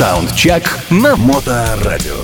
Саундчек 0.00 0.62
на 0.88 1.14
Моторадио. 1.14 2.14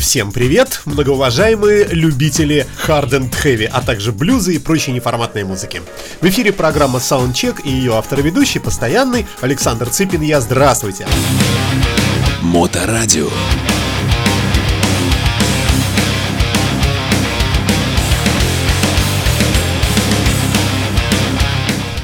Всем 0.00 0.32
привет, 0.32 0.80
многоуважаемые 0.86 1.88
любители 1.90 2.66
hard 2.86 3.10
and 3.10 3.30
heavy, 3.44 3.66
а 3.70 3.82
также 3.82 4.12
блюза 4.12 4.52
и 4.52 4.58
прочей 4.58 4.92
неформатной 4.92 5.44
музыки. 5.44 5.82
В 6.22 6.26
эфире 6.26 6.54
программа 6.54 6.98
Soundcheck 6.98 7.60
и 7.62 7.68
ее 7.68 7.94
автор 7.94 8.20
и 8.20 8.22
ведущий, 8.22 8.60
постоянный 8.60 9.26
Александр 9.42 9.90
Цыпин. 9.90 10.22
Я 10.22 10.40
здравствуйте. 10.40 11.06
Моторадио. 12.40 13.28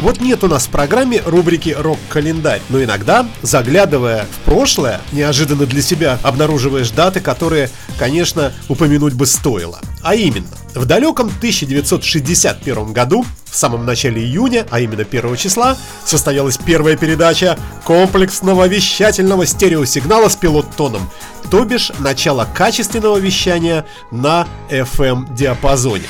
Вот 0.01 0.21
нет 0.21 0.45
у 0.45 0.49
нас 0.49 0.67
в 0.67 0.71
программе 0.71 1.21
рубрики 1.27 1.75
«Рок-календарь», 1.77 2.63
но 2.69 2.83
иногда, 2.83 3.27
заглядывая 3.43 4.27
в 4.27 4.45
прошлое, 4.45 5.01
неожиданно 5.11 5.67
для 5.67 5.83
себя 5.83 6.21
обнаруживаешь 6.23 6.91
даты, 6.91 7.21
которые, 7.21 7.69
конечно, 7.99 8.53
упомянуть 8.69 9.15
бы 9.15 9.27
стоило. 9.27 9.81
А 10.03 10.15
именно, 10.15 10.47
в 10.77 10.85
далеком 10.85 11.27
1961 11.27 12.93
году, 12.93 13.27
в 13.51 13.57
самом 13.57 13.87
начале 13.87 14.23
июня, 14.23 14.69
а 14.71 14.79
именно 14.79 15.03
1 15.03 15.35
числа, 15.35 15.77
состоялась 16.05 16.59
первая 16.59 16.97
передача 16.97 17.59
комплексного 17.85 18.69
вещательного 18.69 19.47
стереосигнала 19.47 20.29
с 20.29 20.37
пилот-тоном, 20.37 21.11
то 21.51 21.65
бишь 21.65 21.91
начало 21.99 22.47
качественного 22.55 23.17
вещания 23.19 23.85
на 24.13 24.47
FM-диапазоне. 24.71 26.07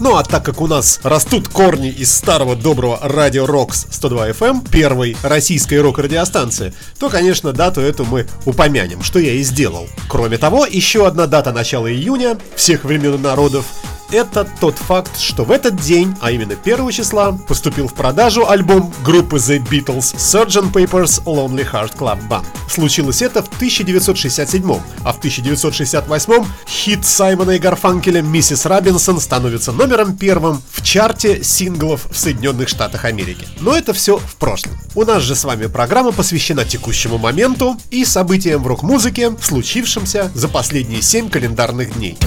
Ну 0.00 0.16
а 0.16 0.22
так 0.22 0.44
как 0.44 0.60
у 0.60 0.68
нас 0.68 1.00
растут 1.02 1.48
корни 1.48 1.88
из 1.88 2.14
старого 2.14 2.54
доброго 2.54 3.00
радио 3.02 3.46
Рокс 3.46 3.86
102 3.90 4.30
FM, 4.30 4.70
первой 4.70 5.16
российской 5.24 5.80
рок-радиостанции, 5.80 6.72
то, 7.00 7.08
конечно, 7.08 7.52
дату 7.52 7.80
эту 7.80 8.04
мы 8.04 8.26
упомянем, 8.46 9.02
что 9.02 9.18
я 9.18 9.32
и 9.32 9.42
сделал. 9.42 9.88
Кроме 10.08 10.38
того, 10.38 10.66
еще 10.66 11.04
одна 11.04 11.26
дата 11.26 11.52
начала 11.52 11.90
июня 11.90 12.38
всех 12.54 12.84
времен 12.84 13.20
народов 13.20 13.64
это 14.10 14.46
тот 14.60 14.76
факт, 14.76 15.18
что 15.18 15.44
в 15.44 15.50
этот 15.50 15.76
день, 15.76 16.14
а 16.20 16.30
именно 16.30 16.54
1 16.54 16.90
числа, 16.90 17.32
поступил 17.32 17.88
в 17.88 17.94
продажу 17.94 18.48
альбом 18.48 18.92
группы 19.04 19.36
The 19.36 19.58
Beatles 19.58 20.16
Sgt. 20.16 20.72
Pepper's 20.72 21.22
Lonely 21.24 21.68
Heart 21.70 21.96
Club 21.96 22.28
Band. 22.28 22.44
Случилось 22.68 23.22
это 23.22 23.42
в 23.42 23.48
1967, 23.48 24.62
а 25.04 25.12
в 25.12 25.18
1968 25.18 26.44
хит 26.66 27.04
Саймона 27.04 27.52
и 27.52 27.58
Гарфанкеля 27.58 28.22
«Миссис 28.22 28.66
Робинсон» 28.66 29.20
становится 29.20 29.72
номером 29.72 30.16
первым 30.16 30.62
в 30.70 30.82
чарте 30.82 31.42
синглов 31.42 32.06
в 32.10 32.16
Соединенных 32.18 32.68
Штатах 32.68 33.04
Америки. 33.04 33.46
Но 33.60 33.76
это 33.76 33.92
все 33.92 34.18
в 34.18 34.36
прошлом. 34.36 34.78
У 34.94 35.04
нас 35.04 35.22
же 35.22 35.34
с 35.34 35.44
вами 35.44 35.66
программа 35.66 36.12
посвящена 36.12 36.64
текущему 36.64 37.18
моменту 37.18 37.76
и 37.90 38.04
событиям 38.04 38.62
в 38.62 38.66
рок-музыке, 38.66 39.36
случившимся 39.40 40.30
за 40.34 40.48
последние 40.48 41.02
7 41.02 41.30
календарных 41.30 41.96
дней. 41.96 42.18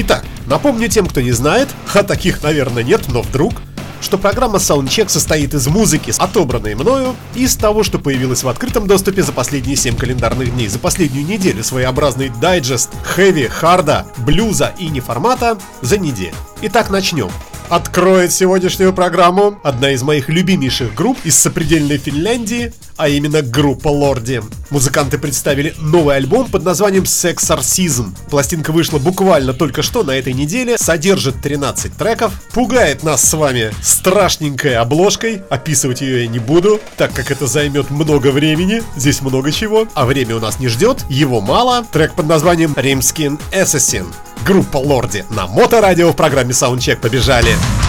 Итак, 0.00 0.24
напомню 0.46 0.88
тем, 0.88 1.08
кто 1.08 1.20
не 1.20 1.32
знает, 1.32 1.68
а 1.92 2.04
таких, 2.04 2.44
наверное, 2.44 2.84
нет, 2.84 3.08
но 3.08 3.20
вдруг, 3.20 3.54
что 4.00 4.16
программа 4.16 4.58
Soundcheck 4.58 5.08
состоит 5.08 5.54
из 5.54 5.66
музыки, 5.66 6.14
отобранной 6.16 6.76
мною, 6.76 7.16
и 7.34 7.42
из 7.42 7.56
того, 7.56 7.82
что 7.82 7.98
появилось 7.98 8.44
в 8.44 8.48
открытом 8.48 8.86
доступе 8.86 9.24
за 9.24 9.32
последние 9.32 9.74
7 9.74 9.96
календарных 9.96 10.54
дней, 10.54 10.68
за 10.68 10.78
последнюю 10.78 11.26
неделю, 11.26 11.64
своеобразный 11.64 12.28
дайджест 12.40 12.90
хэви, 13.02 13.48
харда, 13.48 14.06
блюза 14.18 14.72
и 14.78 14.88
неформата 14.88 15.58
за 15.82 15.98
неделю. 15.98 16.36
Итак, 16.60 16.90
начнем. 16.90 17.30
Откроет 17.68 18.32
сегодняшнюю 18.32 18.92
программу 18.92 19.60
одна 19.62 19.92
из 19.92 20.02
моих 20.02 20.28
любимейших 20.28 20.92
групп 20.92 21.18
из 21.22 21.38
сопредельной 21.38 21.98
Финляндии, 21.98 22.72
а 22.96 23.08
именно 23.08 23.42
группа 23.42 23.86
Лорди. 23.88 24.42
Музыканты 24.70 25.18
представили 25.18 25.72
новый 25.78 26.16
альбом 26.16 26.50
под 26.50 26.64
названием 26.64 27.04
Sexorcism. 27.04 28.08
Пластинка 28.28 28.72
вышла 28.72 28.98
буквально 28.98 29.52
только 29.52 29.82
что 29.82 30.02
на 30.02 30.12
этой 30.12 30.32
неделе, 30.32 30.78
содержит 30.78 31.40
13 31.40 31.96
треков, 31.96 32.32
пугает 32.52 33.04
нас 33.04 33.22
с 33.22 33.34
вами 33.34 33.70
страшненькой 33.80 34.74
обложкой, 34.74 35.42
описывать 35.48 36.00
ее 36.00 36.22
я 36.22 36.26
не 36.26 36.40
буду, 36.40 36.80
так 36.96 37.12
как 37.12 37.30
это 37.30 37.46
займет 37.46 37.90
много 37.90 38.32
времени, 38.32 38.82
здесь 38.96 39.22
много 39.22 39.52
чего, 39.52 39.86
а 39.94 40.06
время 40.06 40.34
у 40.34 40.40
нас 40.40 40.58
не 40.58 40.66
ждет, 40.66 41.04
его 41.08 41.40
мало. 41.40 41.86
Трек 41.92 42.14
под 42.14 42.26
названием 42.26 42.74
Римскин 42.76 43.38
Assassin 43.52 44.06
группа 44.44 44.78
Лорди 44.78 45.24
на 45.30 45.46
Моторадио 45.46 46.12
в 46.12 46.16
программе 46.16 46.52
Soundcheck. 46.52 46.96
Побежали! 46.96 47.50
You 47.50 47.87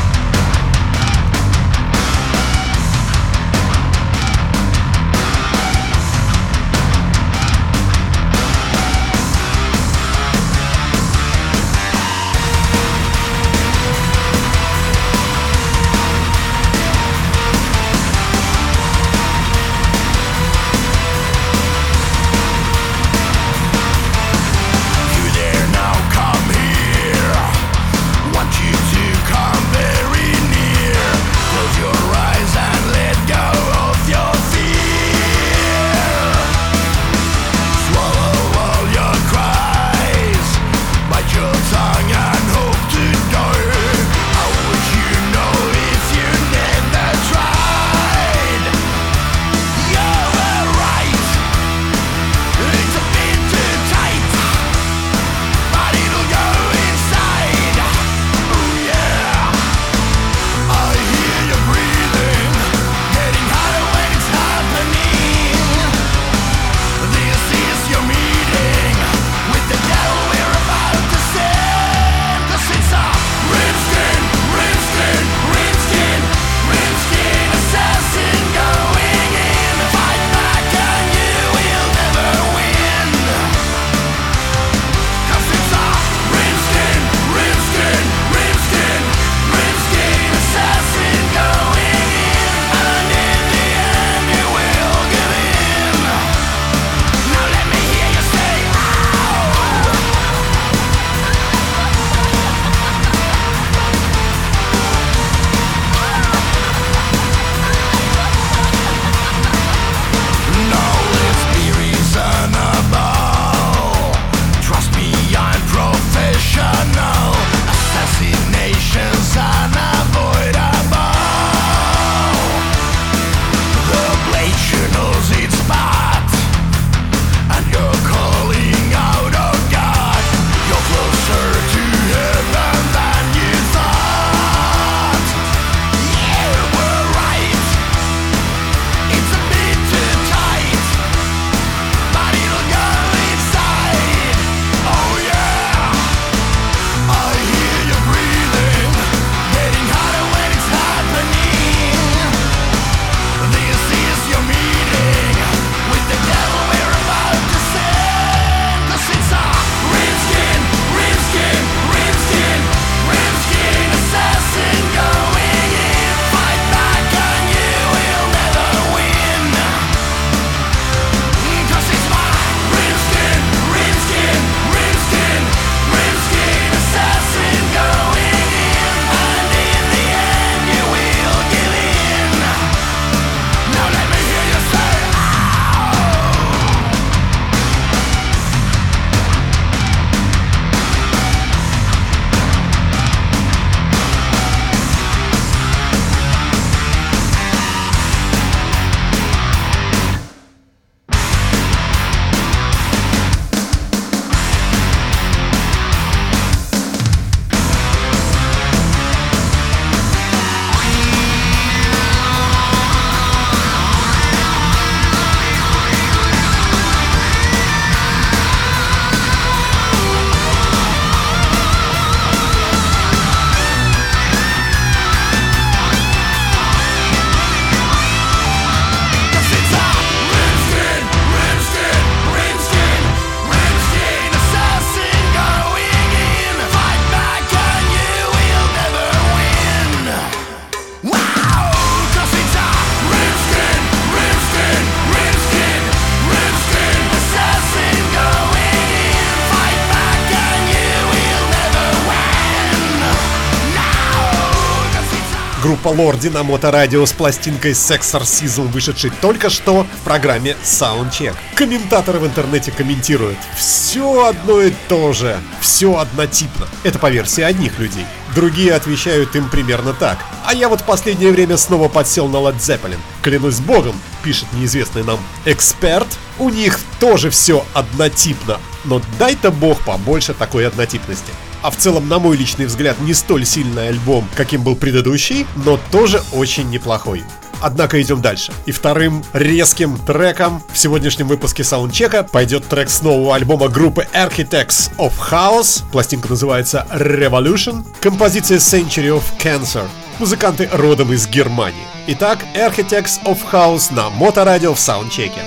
Группа 255.81 256.02
Лорди 256.02 256.28
на 256.28 256.44
моторадио 256.44 257.06
с 257.06 257.14
пластинкой 257.14 257.72
Sexorcism, 257.72 258.68
вышедшей 258.68 259.12
только 259.22 259.50
что 259.50 259.86
в 259.86 260.04
программе 260.04 260.58
Soundcheck. 260.62 261.34
Комментаторы 261.56 262.20
в 262.20 262.26
интернете 262.26 262.74
комментируют. 262.74 263.38
Все 263.58 264.26
одно 264.26 264.62
и 264.62 264.74
то 264.90 265.14
же. 265.14 265.40
Все 265.62 265.98
однотипно. 265.98 266.68
Это 266.84 267.00
по 267.00 267.10
версии 267.10 267.44
одних 267.44 267.80
людей. 267.80 268.06
Другие 268.36 268.74
отвечают 268.74 269.34
им 269.38 269.50
примерно 269.50 269.94
так. 269.94 270.20
А 270.46 270.54
я 270.54 270.68
вот 270.68 270.81
в 270.81 270.84
последнее 270.84 271.31
время 271.31 271.56
снова 271.56 271.88
подсел 271.88 272.28
на 272.28 272.38
Led 272.38 272.58
Zeppelin. 272.58 273.00
Клянусь 273.22 273.62
богом, 273.62 273.96
пишет 274.22 274.52
неизвестный 274.52 275.06
нам 275.06 275.20
эксперт, 275.46 276.08
у 276.40 276.50
них 276.50 276.78
тоже 277.00 277.30
все 277.30 277.66
однотипно. 277.74 278.60
Но 278.84 279.02
дай-то 279.18 279.50
бог 279.50 279.80
побольше 279.86 280.34
такой 280.34 280.68
однотипности. 280.68 281.31
А 281.61 281.71
в 281.71 281.77
целом, 281.77 282.07
на 282.07 282.19
мой 282.19 282.38
личный 282.38 282.65
взгляд, 282.65 283.00
не 283.01 283.13
столь 283.13 283.45
сильный 283.45 283.89
альбом, 283.89 284.27
каким 284.35 284.63
был 284.63 284.75
предыдущий, 284.75 285.45
но 285.56 285.79
тоже 285.91 286.21
очень 286.31 286.69
неплохой. 286.69 287.23
Однако 287.61 288.01
идем 288.01 288.21
дальше. 288.21 288.53
И 288.65 288.71
вторым 288.71 289.23
резким 289.33 289.97
треком 289.97 290.63
в 290.71 290.77
сегодняшнем 290.77 291.27
выпуске 291.27 291.63
саундчека 291.63 292.23
пойдет 292.23 292.65
трек 292.65 292.89
с 292.89 293.01
нового 293.01 293.35
альбома 293.35 293.67
группы 293.67 294.07
Architects 294.13 294.91
of 294.97 295.11
Chaos. 295.19 295.83
Пластинка 295.91 296.29
называется 296.29 296.88
Revolution. 296.91 297.85
Композиция 298.00 298.59
Century 298.59 299.09
of 299.09 299.23
Cancer. 299.38 299.85
Музыканты 300.19 300.69
родом 300.71 301.11
из 301.13 301.27
Германии. 301.27 301.85
Итак, 302.07 302.39
Architects 302.56 303.21
of 303.25 303.39
Chaos 303.51 303.94
на 303.94 304.09
Моторадио 304.09 304.73
в 304.73 304.79
саундчеке. 304.79 305.41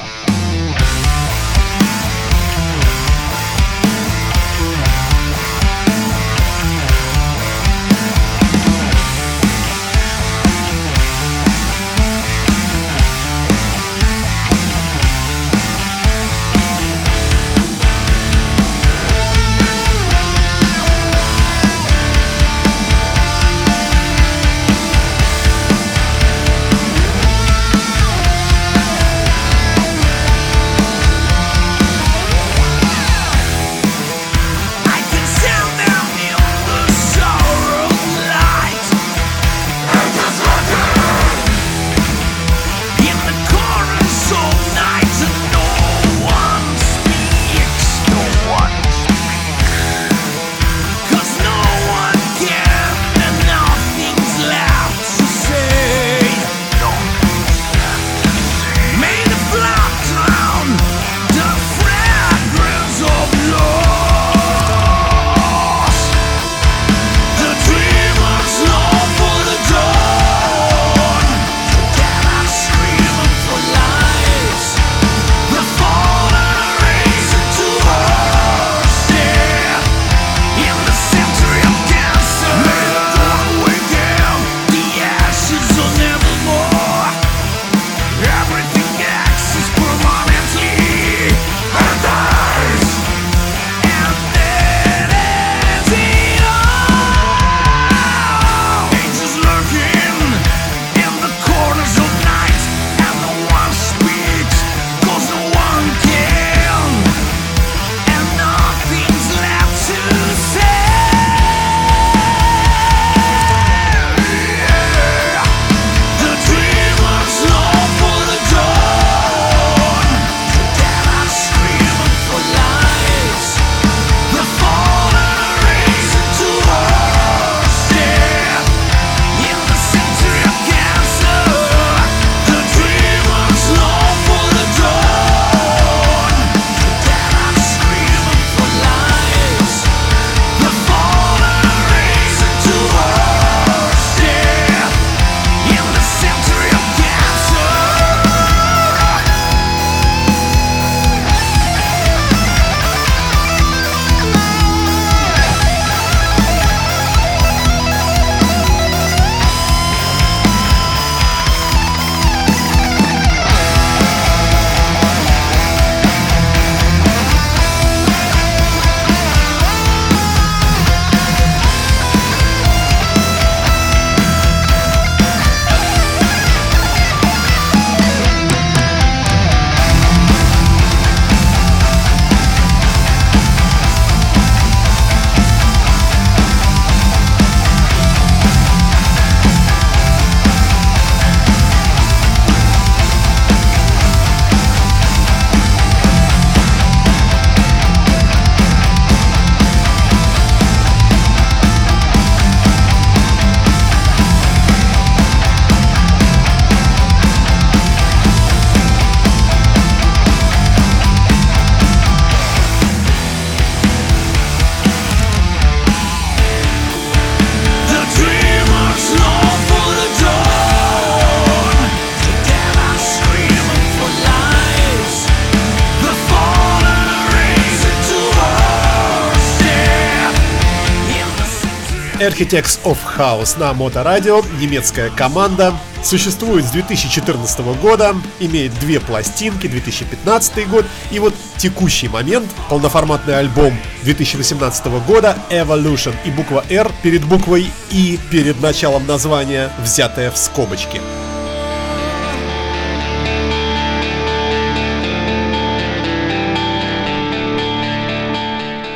Architects 232.33 232.81
of 232.85 232.97
House 233.19 233.59
на 233.59 233.75
Моторадио, 233.75 234.41
немецкая 234.59 235.11
команда, 235.11 235.75
существует 236.03 236.65
с 236.65 236.71
2014 236.71 237.61
года, 237.77 238.17
имеет 238.41 238.73
две 238.81 239.01
пластинки, 239.01 239.67
2015 239.67 240.67
год. 240.71 240.87
И 241.11 241.19
вот 241.19 241.35
текущий 241.59 242.09
момент, 242.09 242.51
полноформатный 242.71 243.37
альбом 243.37 243.77
2018 244.05 244.87
года 245.07 245.37
Evolution 245.51 246.15
и 246.25 246.31
буква 246.31 246.65
R 246.71 246.91
перед 247.03 247.23
буквой 247.25 247.71
И 247.91 248.19
перед 248.31 248.63
началом 248.63 249.07
названия, 249.07 249.71
взятая 249.83 250.31
в 250.31 250.39
скобочки. 250.39 251.03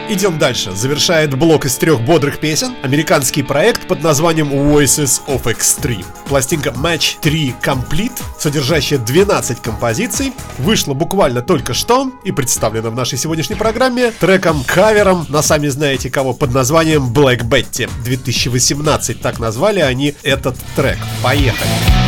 Идем 0.08 0.38
дальше. 0.38 0.70
Завершает 0.70 1.36
блок 1.36 1.64
из 1.64 1.76
трех 1.76 2.00
бодрых 2.00 2.38
песен 2.38 2.76
американский 2.84 3.42
проект 3.42 3.88
под 3.88 4.04
названием 4.04 4.52
Voices 4.52 5.20
of 5.26 5.42
Extreme. 5.44 6.04
Пластинка 6.28 6.70
Match 6.70 7.16
3 7.22 7.56
Complete, 7.60 8.22
содержащая 8.38 9.00
12 9.00 9.60
композиций, 9.60 10.32
вышла 10.58 10.94
буквально 10.94 11.42
только 11.42 11.74
что 11.74 12.12
и 12.22 12.30
представлена 12.30 12.90
в 12.90 12.94
нашей 12.94 13.18
сегодняшней 13.18 13.56
программе 13.56 14.12
треком-кавером 14.12 15.26
на 15.28 15.42
сами 15.42 15.66
знаете 15.66 16.08
кого 16.08 16.34
под 16.34 16.54
названием 16.54 17.12
Black 17.12 17.42
Betty 17.42 17.90
2018. 18.04 19.20
Так 19.20 19.40
назвали 19.40 19.80
они 19.80 20.14
этот 20.22 20.56
трек. 20.76 20.98
Поехали! 21.20 22.05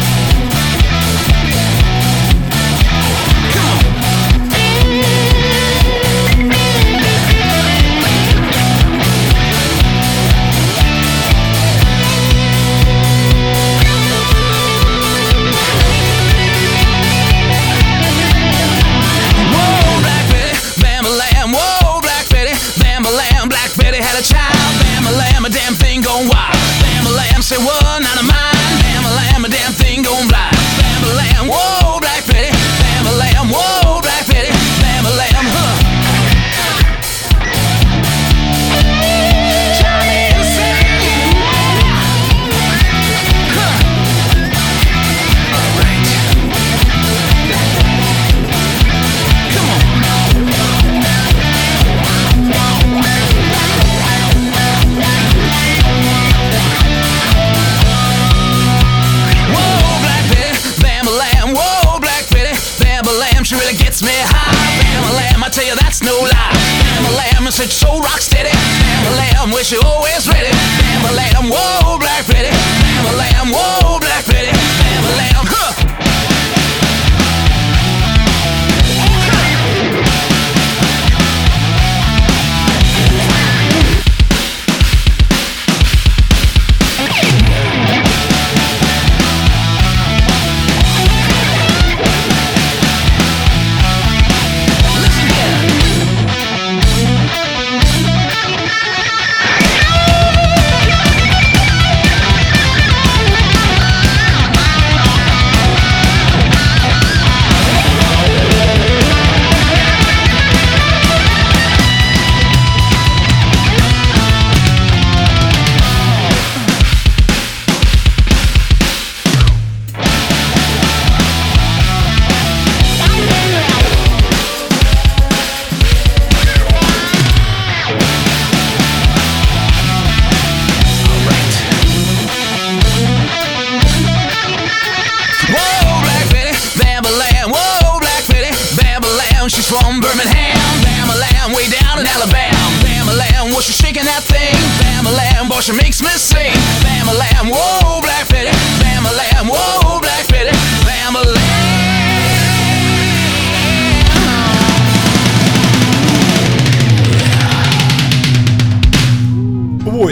shaking 143.98 144.06
that 144.06 144.22
thing. 144.24 144.54
Bam 144.80 145.06
a 145.06 145.10
lamb, 145.10 145.48
boy, 145.48 145.60
she 145.60 145.72
makes 145.72 146.02
me 146.02 146.10
sing. 146.10 146.54
Bam 146.82 147.08
a 147.08 147.14
lamb, 147.14 147.50
whoa. 147.50 147.87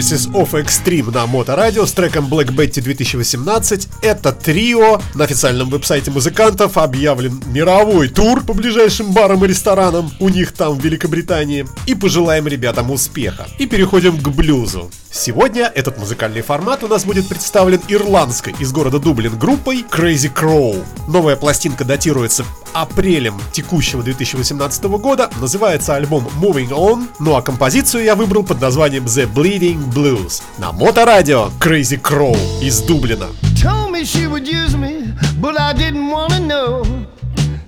Voices 0.07 0.31
of 0.31 0.51
Extreme 0.53 1.13
на 1.13 1.27
Моторадио 1.27 1.85
с 1.85 1.91
треком 1.91 2.27
Black 2.27 2.55
Betty 2.55 2.81
2018. 2.81 3.89
Это 4.01 4.31
трио. 4.31 5.01
На 5.15 5.25
официальном 5.25 5.69
веб-сайте 5.69 6.11
музыкантов 6.11 6.77
объявлен 6.77 7.41
мировой 7.47 8.07
тур 8.07 8.41
по 8.41 8.53
ближайшим 8.53 9.11
барам 9.11 9.43
и 9.43 9.49
ресторанам 9.49 10.09
у 10.21 10.29
них 10.29 10.53
там 10.53 10.77
в 10.77 10.81
Великобритании. 10.81 11.67
И 11.87 11.93
пожелаем 11.93 12.47
ребятам 12.47 12.89
успеха. 12.89 13.47
И 13.59 13.65
переходим 13.65 14.17
к 14.17 14.29
блюзу. 14.29 14.89
Сегодня 15.11 15.71
этот 15.73 15.97
музыкальный 15.97 16.41
формат 16.41 16.83
у 16.83 16.87
нас 16.87 17.03
будет 17.03 17.27
представлен 17.27 17.81
ирландской 17.87 18.53
из 18.59 18.71
города 18.71 18.99
Дублин 18.99 19.37
группой 19.37 19.83
Crazy 19.89 20.31
Crow. 20.31 20.81
Новая 21.07 21.35
пластинка 21.35 21.83
датируется 21.85 22.45
апрелем 22.73 23.39
текущего 23.51 24.03
2018 24.03 24.83
года, 24.83 25.29
называется 25.41 25.95
альбом 25.95 26.29
Moving 26.39 26.69
On, 26.69 27.07
ну 27.19 27.35
а 27.35 27.41
композицию 27.41 28.03
я 28.03 28.15
выбрал 28.15 28.43
под 28.43 28.61
названием 28.61 29.05
The 29.05 29.27
Bleeding 29.31 29.91
Blues 29.96 30.42
на 30.58 30.72
моторадио 30.72 31.50
Crazy 31.60 32.00
Crow 32.00 32.36
из 32.60 32.80
Дублина. 32.80 33.28
Told 33.60 33.92
me 33.92 34.04
she 34.04 34.26
would 34.26 34.46
use 34.46 34.76
me, 34.76 35.14
but 35.40 35.58
I 35.58 35.72
didn't 35.72 36.10
wanna 36.10 36.40
know 36.40 36.84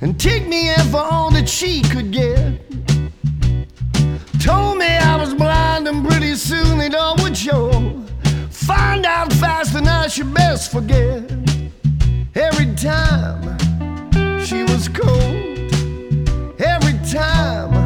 And 0.01 0.19
take 0.19 0.47
me 0.47 0.71
in 0.75 0.85
for 0.91 1.01
all 1.01 1.31
that 1.31 1.49
she 1.49 1.83
could 1.83 2.11
get 2.11 2.65
Told 4.45 4.77
me 4.77 4.85
I 4.85 5.17
was 5.17 5.33
blind 5.33 5.89
and 5.89 6.07
pretty 6.07 6.35
soon 6.35 6.79
it 6.83 6.95
all 6.95 7.17
would 7.23 7.35
show. 7.35 7.71
Find 8.51 9.07
out 9.07 9.33
fast 9.33 9.75
and 9.75 9.89
I 9.89 10.07
should 10.09 10.35
best 10.35 10.71
forget. 10.71 11.33
Every 12.35 12.75
time 12.75 13.57
she 14.45 14.63
was 14.65 14.89
cold, 14.89 15.73
every 16.61 16.99
time 17.09 17.78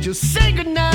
Just 0.00 0.32
say 0.32 0.52
goodnight. 0.52 0.87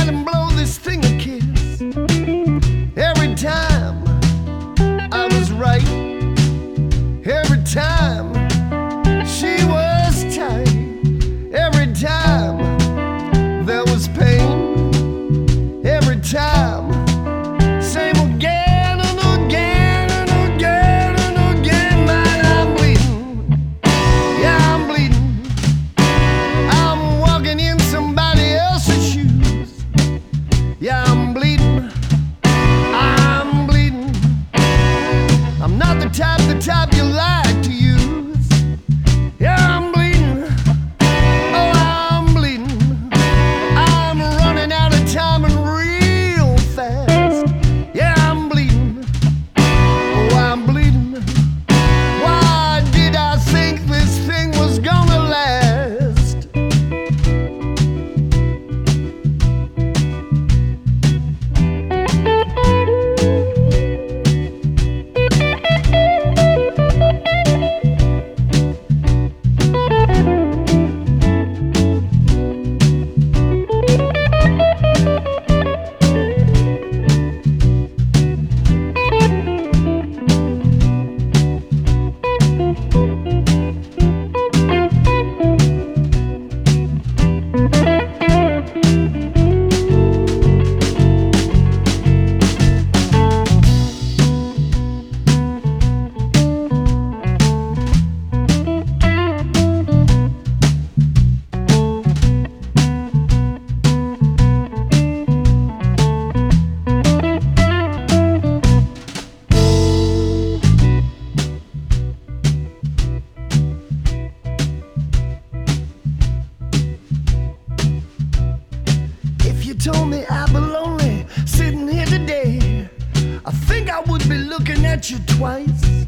At 124.94 125.10
you 125.10 125.18
twice. 125.26 126.06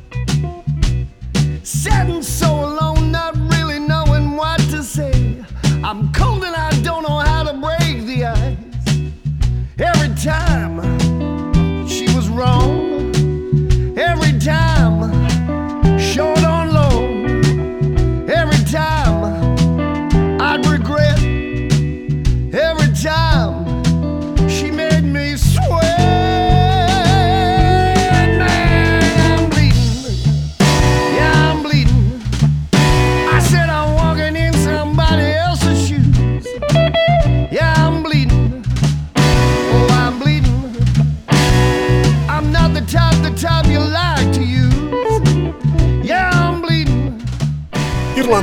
Sitting 1.64 2.22
so 2.22 2.55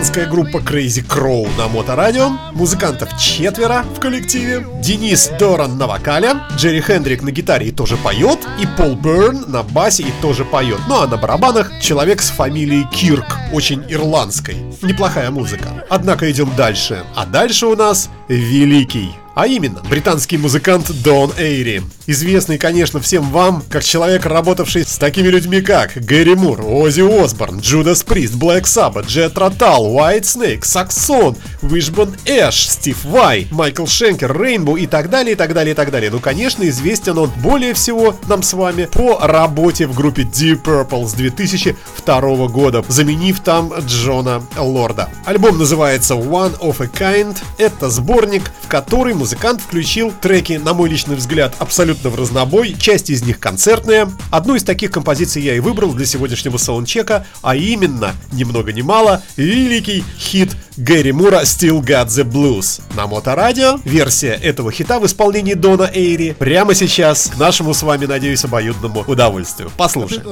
Ирландская 0.03 0.27
группа 0.27 0.57
Crazy 0.57 1.07
Crow 1.07 1.49
на 1.57 1.69
моторадио. 1.69 2.31
Музыкантов 2.55 3.17
четверо 3.17 3.85
в 3.97 4.01
коллективе. 4.01 4.67
Денис 4.83 5.31
Доран 5.39 5.79
на 5.79 5.87
вокале, 5.87 6.33
Джерри 6.57 6.81
Хендрик 6.81 7.23
на 7.23 7.31
гитаре 7.31 7.69
и 7.69 7.71
тоже 7.71 7.97
поет, 7.97 8.41
и 8.61 8.67
Пол 8.77 8.97
Берн 8.97 9.45
на 9.47 9.63
басе 9.63 10.03
и 10.03 10.13
тоже 10.21 10.45
поет. 10.45 10.81
Ну 10.89 11.01
а 11.01 11.07
на 11.07 11.17
барабанах 11.19 11.71
человек 11.81 12.21
с 12.21 12.31
фамилией 12.31 12.85
Кирк, 12.93 13.39
очень 13.53 13.85
ирландской. 13.89 14.57
Неплохая 14.83 15.31
музыка. 15.31 15.69
Однако 15.89 16.29
идем 16.33 16.51
дальше. 16.57 17.05
А 17.15 17.25
дальше 17.25 17.67
у 17.67 17.77
нас 17.77 18.11
великий. 18.27 19.22
А 19.35 19.47
именно, 19.47 19.81
британский 19.89 20.37
музыкант 20.37 20.91
Дон 21.03 21.33
Эйри. 21.39 21.83
Известный, 22.07 22.59
конечно, 22.59 23.01
всем 23.01 23.31
вам, 23.31 23.63
как 23.71 23.83
человек, 23.83 24.27
работавший 24.27 24.85
с 24.85 24.99
такими 24.99 25.29
людьми, 25.29 25.63
как 25.63 25.95
Гэри 25.95 26.35
Мур, 26.35 26.61
Оззи 26.61 27.25
Осборн, 27.25 27.61
Джудас 27.61 28.03
Прист, 28.03 28.35
Блэк 28.35 28.67
Саббат, 28.67 29.07
Джет 29.07 29.39
Ротал, 29.39 29.87
Уайт 29.87 30.27
Снейк, 30.27 30.67
Саксон, 30.67 31.37
Вишбон 31.63 32.15
Эш, 32.27 32.69
Стив 32.69 33.03
Вай, 33.05 33.47
Майкл 33.51 33.87
Шенкер, 33.87 34.39
Рейнбоу 34.39 34.77
и 34.77 34.87
так 34.87 35.09
далее, 35.09 35.33
и 35.33 35.37
так 35.37 35.55
далее, 35.55 35.73
и 35.73 35.75
так 35.75 35.91
далее. 35.91 36.11
Ну, 36.11 36.19
конечно, 36.19 36.69
известен 36.69 37.17
он 37.17 37.31
более 37.43 37.73
всего 37.73 38.17
нам 38.29 38.43
с 38.43 38.53
вами 38.53 38.87
по 38.93 39.19
работе 39.21 39.87
в 39.87 39.95
группе 39.95 40.23
Deep 40.23 40.63
Purple 40.65 41.07
с 41.07 41.15
2002 41.15 42.49
года, 42.49 42.85
заменив 42.89 43.41
там 43.41 43.73
Джона 43.79 44.43
Лорда. 44.59 45.09
Альбом 45.25 45.57
называется 45.57 46.15
One 46.15 46.59
of 46.59 46.83
a 46.83 46.87
Kind. 46.87 47.39
Это 47.57 47.89
сборник, 47.89 48.51
в 48.61 48.69
который 48.69 49.15
музыкант 49.23 49.61
включил 49.61 50.13
треки, 50.21 50.55
на 50.55 50.75
мой 50.75 50.89
личный 50.89 51.15
взгляд, 51.15 51.55
абсолютно 51.61 52.11
в 52.11 52.17
разнобой. 52.17 52.75
Часть 52.77 53.09
из 53.09 53.23
них 53.23 53.39
концертная. 53.39 54.11
Одну 54.33 54.57
из 54.57 54.65
таких 54.65 54.91
композиций 54.91 55.41
я 55.41 55.55
и 55.55 55.61
выбрал 55.61 55.93
для 55.93 56.07
сегодняшнего 56.07 56.57
саундчека, 56.57 57.25
а 57.41 57.55
именно, 57.55 58.17
ни 58.33 58.43
много 58.43 58.73
ни 58.73 58.83
мало, 58.83 59.23
великий 59.37 60.03
хит 60.19 60.57
Гэри 60.77 61.13
Мура 61.13 61.43
Still 61.43 61.81
Got 61.85 62.09
the 62.09 62.25
Blues. 62.25 62.83
На 62.97 63.07
Моторадио 63.07 63.79
версия 63.85 64.33
этого 64.33 64.73
хита 64.73 64.99
в 64.99 65.07
исполнении 65.07 65.55
Дона 65.55 65.89
Эйри 65.95 66.33
прямо 66.37 66.75
сейчас 66.75 67.29
к 67.29 67.39
нашему 67.39 67.75
с 67.75 67.85
вами, 67.85 68.07
надеюсь, 68.07 68.45
обоюдному 68.45 69.05
удовольствию. 69.07 69.71
Послушаем. 69.77 70.23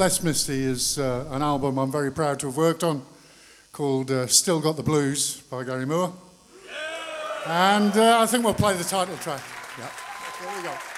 Uh, 1.01 2.99
called 3.71 4.11
uh, 4.11 4.27
Still 4.27 4.59
Got 4.59 4.75
the 4.75 4.83
Blues 4.83 5.41
by 5.49 5.63
Gary 5.63 5.85
Moore. 5.85 6.11
And 7.45 7.95
uh, 7.97 8.19
I 8.19 8.25
think 8.25 8.43
we'll 8.43 8.53
play 8.53 8.75
the 8.75 8.83
title 8.83 9.17
track. 9.17 9.41
Yeah. 9.77 9.89
Here 10.39 10.57
we 10.57 10.63
go. 10.63 10.90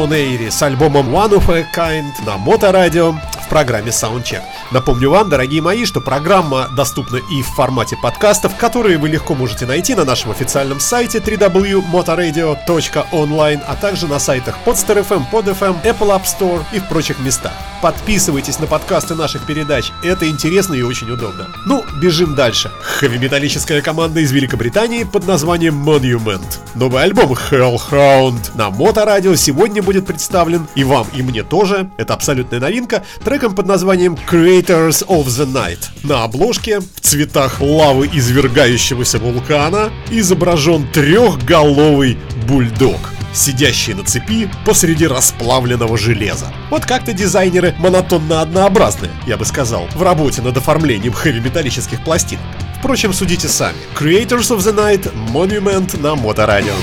Дон 0.00 0.14
Эйри 0.14 0.48
с 0.48 0.62
альбомом 0.62 1.14
One 1.14 1.36
of 1.36 1.54
a 1.54 1.66
Kind 1.76 2.24
на 2.24 2.38
Моторадио 2.38 3.12
в 3.12 3.48
программе 3.50 3.90
Soundcheck. 3.90 4.40
Напомню 4.70 5.10
вам, 5.10 5.28
дорогие 5.28 5.60
мои, 5.60 5.84
что 5.84 6.00
программа 6.00 6.68
доступна 6.68 7.16
и 7.16 7.42
в 7.42 7.46
формате 7.46 7.96
подкастов, 8.00 8.56
которые 8.56 8.98
вы 8.98 9.08
легко 9.08 9.34
можете 9.34 9.66
найти 9.66 9.96
на 9.96 10.04
нашем 10.04 10.30
официальном 10.30 10.78
сайте 10.78 11.18
www.motoradio.online, 11.18 13.60
а 13.66 13.74
также 13.74 14.06
на 14.06 14.20
сайтах 14.20 14.56
Podster.fm, 14.64 15.24
PodFM, 15.32 15.82
Apple 15.82 16.16
App 16.16 16.22
Store 16.22 16.62
и 16.72 16.78
в 16.78 16.86
прочих 16.86 17.18
местах. 17.18 17.50
Подписывайтесь 17.82 18.60
на 18.60 18.66
подкасты 18.66 19.16
наших 19.16 19.44
передач, 19.46 19.90
это 20.04 20.28
интересно 20.28 20.74
и 20.74 20.82
очень 20.82 21.10
удобно. 21.10 21.48
Ну, 21.66 21.82
бежим 22.00 22.36
дальше. 22.36 22.70
Хэви-металлическая 23.00 23.82
команда 23.82 24.20
из 24.20 24.30
Великобритании 24.30 25.02
под 25.04 25.26
названием 25.26 25.82
Monument. 25.82 26.58
Новый 26.74 27.02
альбом 27.02 27.32
Hellhound 27.32 28.50
на 28.54 28.70
Моторадио 28.70 29.34
сегодня 29.34 29.82
будет 29.82 30.06
представлен 30.06 30.68
и 30.76 30.84
вам, 30.84 31.08
и 31.14 31.22
мне 31.22 31.42
тоже. 31.42 31.90
Это 31.96 32.14
абсолютная 32.14 32.60
новинка. 32.60 33.02
Треком 33.24 33.54
под 33.54 33.66
названием 33.66 34.16
Creators 34.60 35.06
of 35.06 35.24
the 35.24 35.46
Night. 35.46 35.88
На 36.02 36.24
обложке 36.24 36.80
в 36.80 37.00
цветах 37.00 37.62
лавы 37.62 38.10
извергающегося 38.12 39.18
вулкана 39.18 39.90
изображен 40.10 40.86
трехголовый 40.92 42.18
бульдог 42.46 42.98
сидящий 43.32 43.94
на 43.94 44.04
цепи 44.04 44.50
посреди 44.66 45.06
расплавленного 45.06 45.96
железа. 45.96 46.52
Вот 46.68 46.84
как-то 46.84 47.12
дизайнеры 47.12 47.74
монотонно 47.78 48.42
однообразны, 48.42 49.08
я 49.26 49.36
бы 49.36 49.44
сказал, 49.44 49.86
в 49.94 50.02
работе 50.02 50.42
над 50.42 50.56
оформлением 50.56 51.12
хэви-металлических 51.12 52.04
пластинок. 52.04 52.44
Впрочем, 52.80 53.14
судите 53.14 53.48
сами. 53.48 53.78
Creators 53.98 54.50
of 54.50 54.58
the 54.58 54.74
Night 54.74 55.10
Monument 55.32 55.98
на 56.02 56.16
Моторадио. 56.16 56.74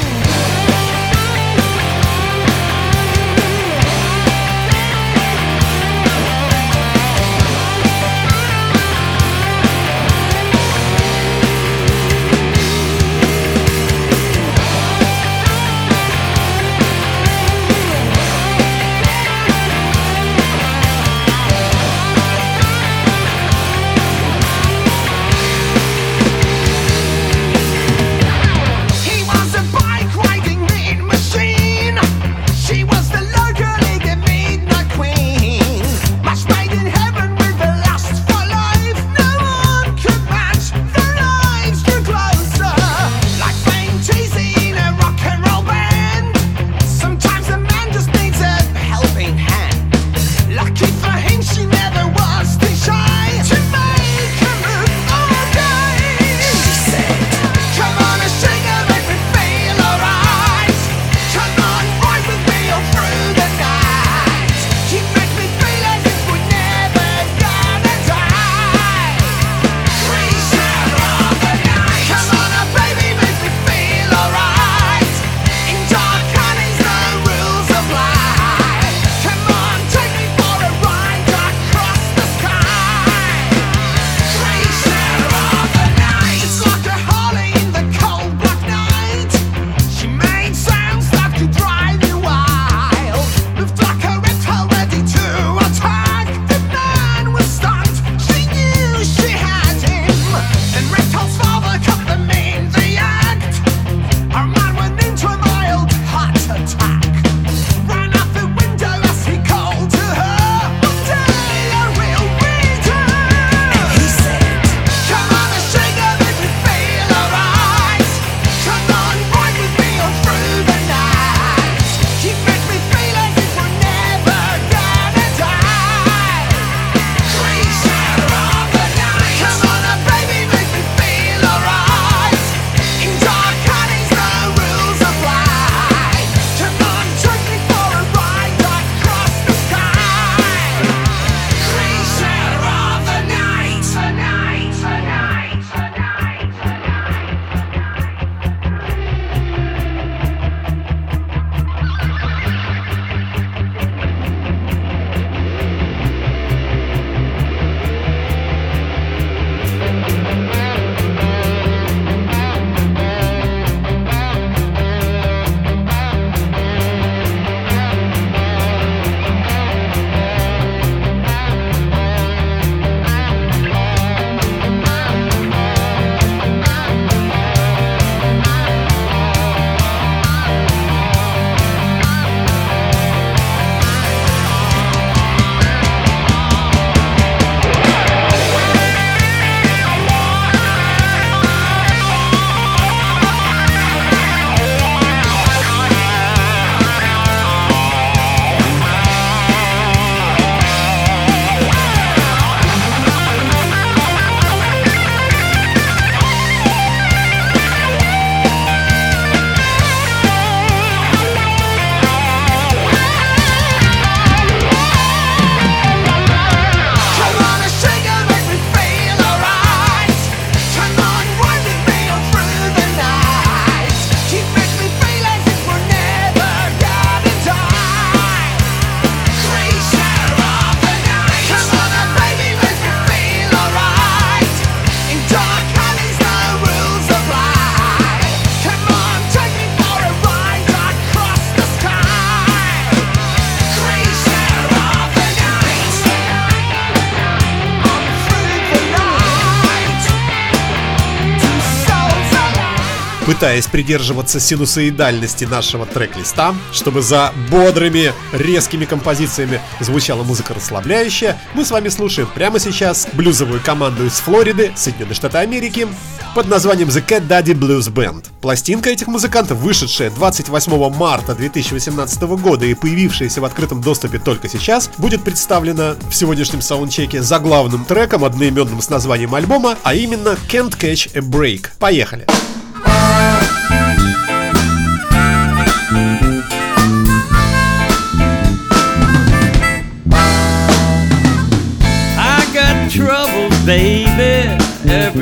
Пытаясь 253.37 253.67
придерживаться 253.67 254.39
синусоидальности 254.39 255.45
нашего 255.45 255.85
трек-листа, 255.85 256.55
чтобы 256.71 257.03
за 257.03 257.31
бодрыми, 257.51 258.11
резкими 258.33 258.85
композициями 258.85 259.61
звучала 259.79 260.23
музыка 260.23 260.55
расслабляющая, 260.55 261.39
мы 261.53 261.63
с 261.63 261.69
вами 261.69 261.89
слушаем 261.89 262.27
прямо 262.33 262.57
сейчас 262.57 263.07
блюзовую 263.13 263.61
команду 263.61 264.07
из 264.07 264.13
Флориды, 264.13 264.71
Соединенные 264.75 265.13
Штаты 265.13 265.37
Америки, 265.37 265.87
под 266.33 266.47
названием 266.47 266.87
The 266.87 267.05
Cat 267.05 267.27
Daddy 267.27 267.53
Blues 267.53 267.93
Band. 267.93 268.25
Пластинка 268.41 268.89
этих 268.89 269.05
музыкантов, 269.05 269.59
вышедшая 269.59 270.09
28 270.09 270.89
марта 270.95 271.35
2018 271.35 272.19
года 272.41 272.65
и 272.65 272.73
появившаяся 272.73 273.39
в 273.41 273.45
открытом 273.45 273.81
доступе 273.81 274.17
только 274.17 274.49
сейчас, 274.49 274.89
будет 274.97 275.23
представлена 275.23 275.95
в 276.09 276.15
сегодняшнем 276.15 276.61
саундчеке 276.61 277.21
заглавным 277.21 277.85
треком, 277.85 278.25
одноименным 278.25 278.81
с 278.81 278.89
названием 278.89 279.35
альбома, 279.35 279.77
а 279.83 279.93
именно 279.93 280.35
Can't 280.49 280.75
Catch 280.75 281.11
a 281.15 281.19
Break. 281.19 281.67
Поехали! 281.77 282.25
I 282.27 282.46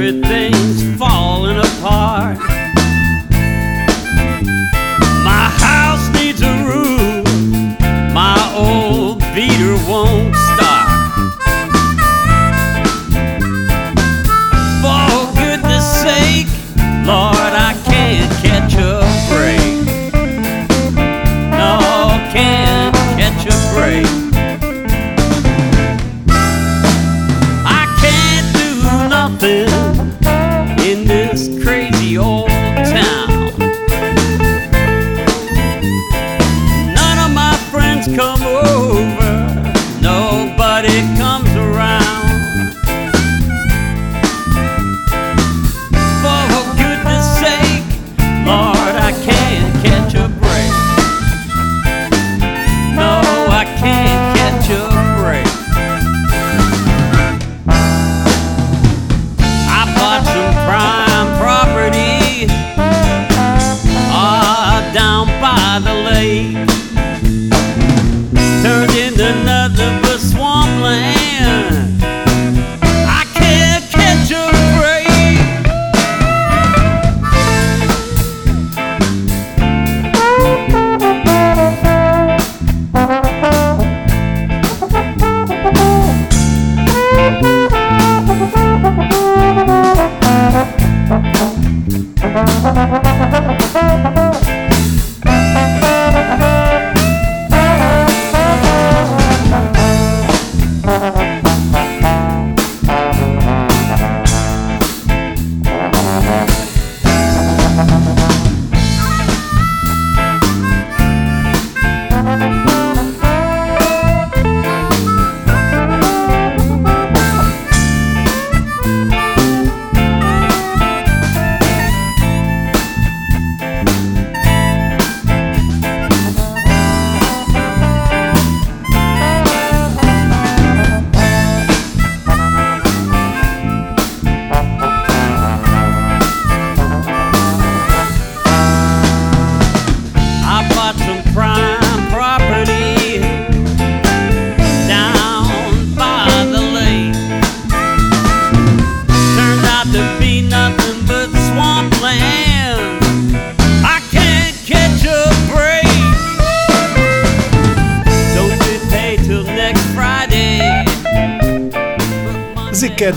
Everything's 0.08 1.00
falling 1.00 1.58
apart. 1.58 2.55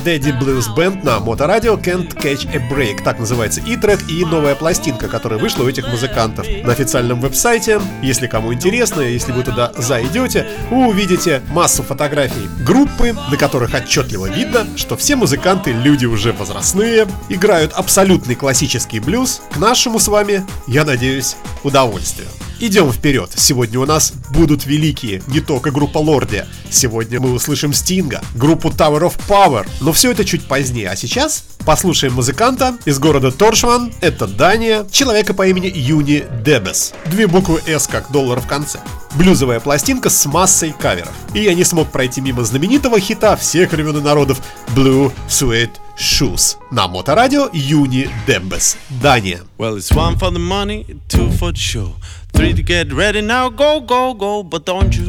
Daddy 0.08 0.32
Blues 0.40 0.74
Band 0.74 1.04
на 1.04 1.20
Моторадио 1.20 1.74
Can't 1.74 2.14
Catch 2.14 2.48
a 2.54 2.70
Break. 2.70 3.02
Так 3.04 3.18
называется 3.18 3.60
и 3.60 3.76
трек, 3.76 4.00
и 4.08 4.24
новая 4.24 4.54
пластинка, 4.54 5.06
которая 5.06 5.38
вышла 5.38 5.64
у 5.64 5.68
этих 5.68 5.86
музыкантов. 5.86 6.46
На 6.64 6.72
официальном 6.72 7.20
веб-сайте, 7.20 7.78
если 8.02 8.26
кому 8.26 8.54
интересно, 8.54 9.02
если 9.02 9.32
вы 9.32 9.42
туда 9.42 9.70
зайдете, 9.76 10.46
вы 10.70 10.88
увидите 10.88 11.42
массу 11.50 11.82
фотографий 11.82 12.48
группы, 12.64 13.14
на 13.30 13.36
которых 13.36 13.74
отчетливо 13.74 14.30
видно, 14.30 14.66
что 14.76 14.96
все 14.96 15.14
музыканты 15.14 15.72
люди 15.72 16.06
уже 16.06 16.32
возрастные, 16.32 17.06
играют 17.28 17.74
абсолютный 17.74 18.34
классический 18.34 19.00
блюз 19.00 19.42
к 19.52 19.58
нашему 19.58 19.98
с 19.98 20.08
вами, 20.08 20.42
я 20.66 20.86
надеюсь, 20.86 21.36
удовольствию. 21.62 22.28
Идем 22.60 22.92
вперед. 22.92 23.30
Сегодня 23.36 23.78
у 23.78 23.86
нас 23.86 24.12
будут 24.30 24.66
великие, 24.66 25.22
не 25.28 25.38
только 25.40 25.70
группа 25.70 25.98
Лорди. 25.98 26.44
Сегодня 26.70 27.20
мы 27.20 27.32
услышим 27.32 27.72
Стинга, 27.72 28.20
группу 28.34 28.68
Tower 28.70 29.02
of 29.02 29.14
Power. 29.28 29.64
Но 29.80 29.92
все 29.92 30.10
это 30.10 30.24
чуть 30.24 30.44
позднее. 30.44 30.90
А 30.90 30.96
сейчас 30.96 31.44
послушаем 31.64 32.14
музыканта 32.14 32.76
из 32.84 32.98
города 32.98 33.30
Торшван. 33.30 33.92
Это 34.00 34.26
Дания. 34.26 34.84
Человека 34.90 35.34
по 35.34 35.46
имени 35.46 35.70
Юни 35.72 36.24
Дебес. 36.44 36.94
Две 37.06 37.28
буквы 37.28 37.62
S 37.64 37.86
как 37.86 38.10
доллар 38.10 38.40
в 38.40 38.48
конце. 38.48 38.80
Блюзовая 39.14 39.60
пластинка 39.60 40.10
с 40.10 40.26
массой 40.26 40.72
каверов. 40.72 41.12
И 41.34 41.40
я 41.40 41.54
не 41.54 41.62
смог 41.62 41.92
пройти 41.92 42.20
мимо 42.20 42.42
знаменитого 42.42 42.98
хита 42.98 43.36
всех 43.36 43.70
времен 43.70 43.98
и 43.98 44.00
народов 44.00 44.42
Blue 44.74 45.12
Suede 45.28 45.70
Shoes. 45.96 46.56
На 46.72 46.88
моторадио 46.88 47.48
Юни 47.52 48.10
Дебес. 48.26 48.76
Дания. 48.88 49.42
Well, 49.58 49.76
it's 49.76 49.92
one 49.92 50.18
for 50.18 50.30
the 50.30 50.38
money, 50.38 50.84
two 51.08 51.30
for 51.30 51.52
the 51.52 51.58
show, 51.58 51.94
three 52.38 52.54
to 52.54 52.62
get 52.62 52.92
ready 52.92 53.20
now. 53.20 53.48
Go, 53.48 53.80
go, 53.80 54.14
go, 54.14 54.44
but 54.44 54.64
don't 54.64 54.96
you 54.96 55.08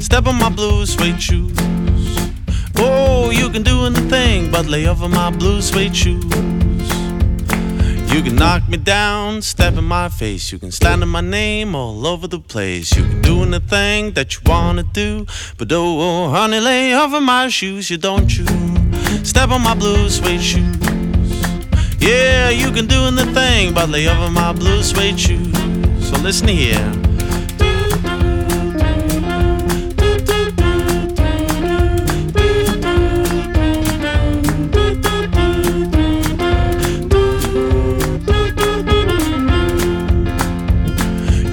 step 0.00 0.26
on 0.26 0.34
my 0.34 0.48
blue 0.48 0.84
suede 0.84 1.22
shoes. 1.22 1.56
Oh, 2.76 3.30
you 3.30 3.48
can 3.50 3.62
do 3.62 3.84
anything 3.86 4.50
but 4.50 4.66
lay 4.66 4.88
over 4.88 5.08
my 5.08 5.30
blue 5.30 5.62
suede 5.62 5.94
shoes. 5.94 6.24
You 8.12 8.20
can 8.24 8.34
knock 8.34 8.68
me 8.68 8.78
down, 8.78 9.42
step 9.42 9.74
in 9.74 9.84
my 9.84 10.08
face. 10.08 10.50
You 10.50 10.58
can 10.58 10.72
slander 10.72 11.06
my 11.06 11.20
name 11.20 11.76
all 11.76 12.04
over 12.04 12.26
the 12.26 12.40
place. 12.40 12.96
You 12.96 13.04
can 13.04 13.22
do 13.22 13.44
anything 13.44 14.14
that 14.14 14.34
you 14.34 14.40
wanna 14.44 14.82
do, 14.82 15.26
but 15.56 15.68
oh, 15.70 16.30
honey, 16.30 16.58
lay 16.58 16.92
over 16.92 17.20
my 17.20 17.46
shoes. 17.46 17.90
You 17.90 17.98
don't 17.98 18.28
you 18.36 18.44
step 19.24 19.50
on 19.50 19.62
my 19.62 19.74
blue 19.74 20.10
suede 20.10 20.42
shoes. 20.42 20.76
Yeah, 22.00 22.50
you 22.50 22.72
can 22.72 22.88
do 22.88 23.04
anything 23.04 23.72
but 23.72 23.88
lay 23.88 24.08
over 24.08 24.28
my 24.28 24.52
blue 24.52 24.82
suede 24.82 25.20
shoes. 25.20 25.69
So 26.10 26.16
listen 26.22 26.48
here. 26.48 26.92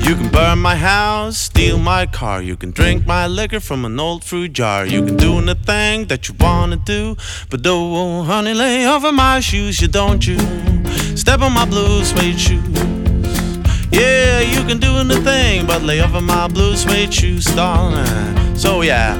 You 0.01 0.15
can 0.15 0.29
burn 0.29 0.57
my 0.57 0.75
house, 0.75 1.37
steal 1.37 1.77
my 1.77 2.07
car. 2.07 2.41
You 2.41 2.57
can 2.57 2.71
drink 2.71 3.05
my 3.05 3.27
liquor 3.27 3.59
from 3.59 3.85
an 3.85 3.99
old 3.99 4.23
fruit 4.23 4.53
jar. 4.53 4.87
You 4.87 5.05
can 5.05 5.17
do 5.17 5.37
anything 5.37 6.07
that 6.07 6.27
you 6.27 6.35
wanna 6.39 6.77
do. 6.77 7.15
But 7.51 7.61
oh, 7.67 8.23
honey, 8.23 8.55
lay 8.55 8.87
over 8.87 9.11
my 9.11 9.39
shoes, 9.39 9.79
you 9.79 9.87
don't 9.87 10.25
you? 10.25 10.39
Step 11.15 11.41
on 11.41 11.53
my 11.53 11.65
blue 11.65 12.03
suede 12.03 12.39
shoes. 12.39 12.96
Yeah, 13.97 14.41
you 14.41 14.63
can 14.67 14.77
do 14.77 14.97
anything 14.97 15.65
but 15.65 15.81
lay 15.81 16.01
off 16.01 16.13
of 16.13 16.23
my 16.23 16.47
blue 16.47 16.75
suede 16.75 17.11
shoes, 17.11 17.45
darling. 17.45 18.55
So 18.55 18.81
yeah. 18.83 19.19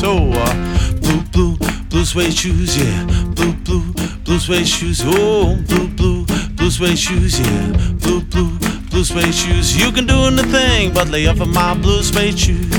So 0.00 0.30
uh, 0.32 0.92
blue, 1.00 1.22
blue, 1.32 1.56
blue 1.90 2.04
suede 2.04 2.32
shoes, 2.32 2.78
yeah. 2.78 3.04
Blue, 3.34 3.52
blue, 3.64 3.92
blue 4.24 4.38
suede 4.38 4.68
shoes. 4.68 5.02
Oh, 5.04 5.56
blue, 5.66 5.88
blue, 5.88 6.24
blue 6.54 6.70
suede 6.70 6.96
shoes, 6.96 7.40
yeah. 7.40 7.66
Blue, 7.98 8.20
blue, 8.20 8.56
blue 9.03 9.03
suede 9.03 9.33
shoes. 9.33 9.75
You 9.77 9.91
can 9.91 10.05
do 10.05 10.25
anything 10.25 10.93
but 10.93 11.09
lay 11.09 11.27
off 11.27 11.39
of 11.41 11.49
my 11.49 11.73
blue 11.75 12.03
suede 12.03 12.37
shoes. 12.37 12.71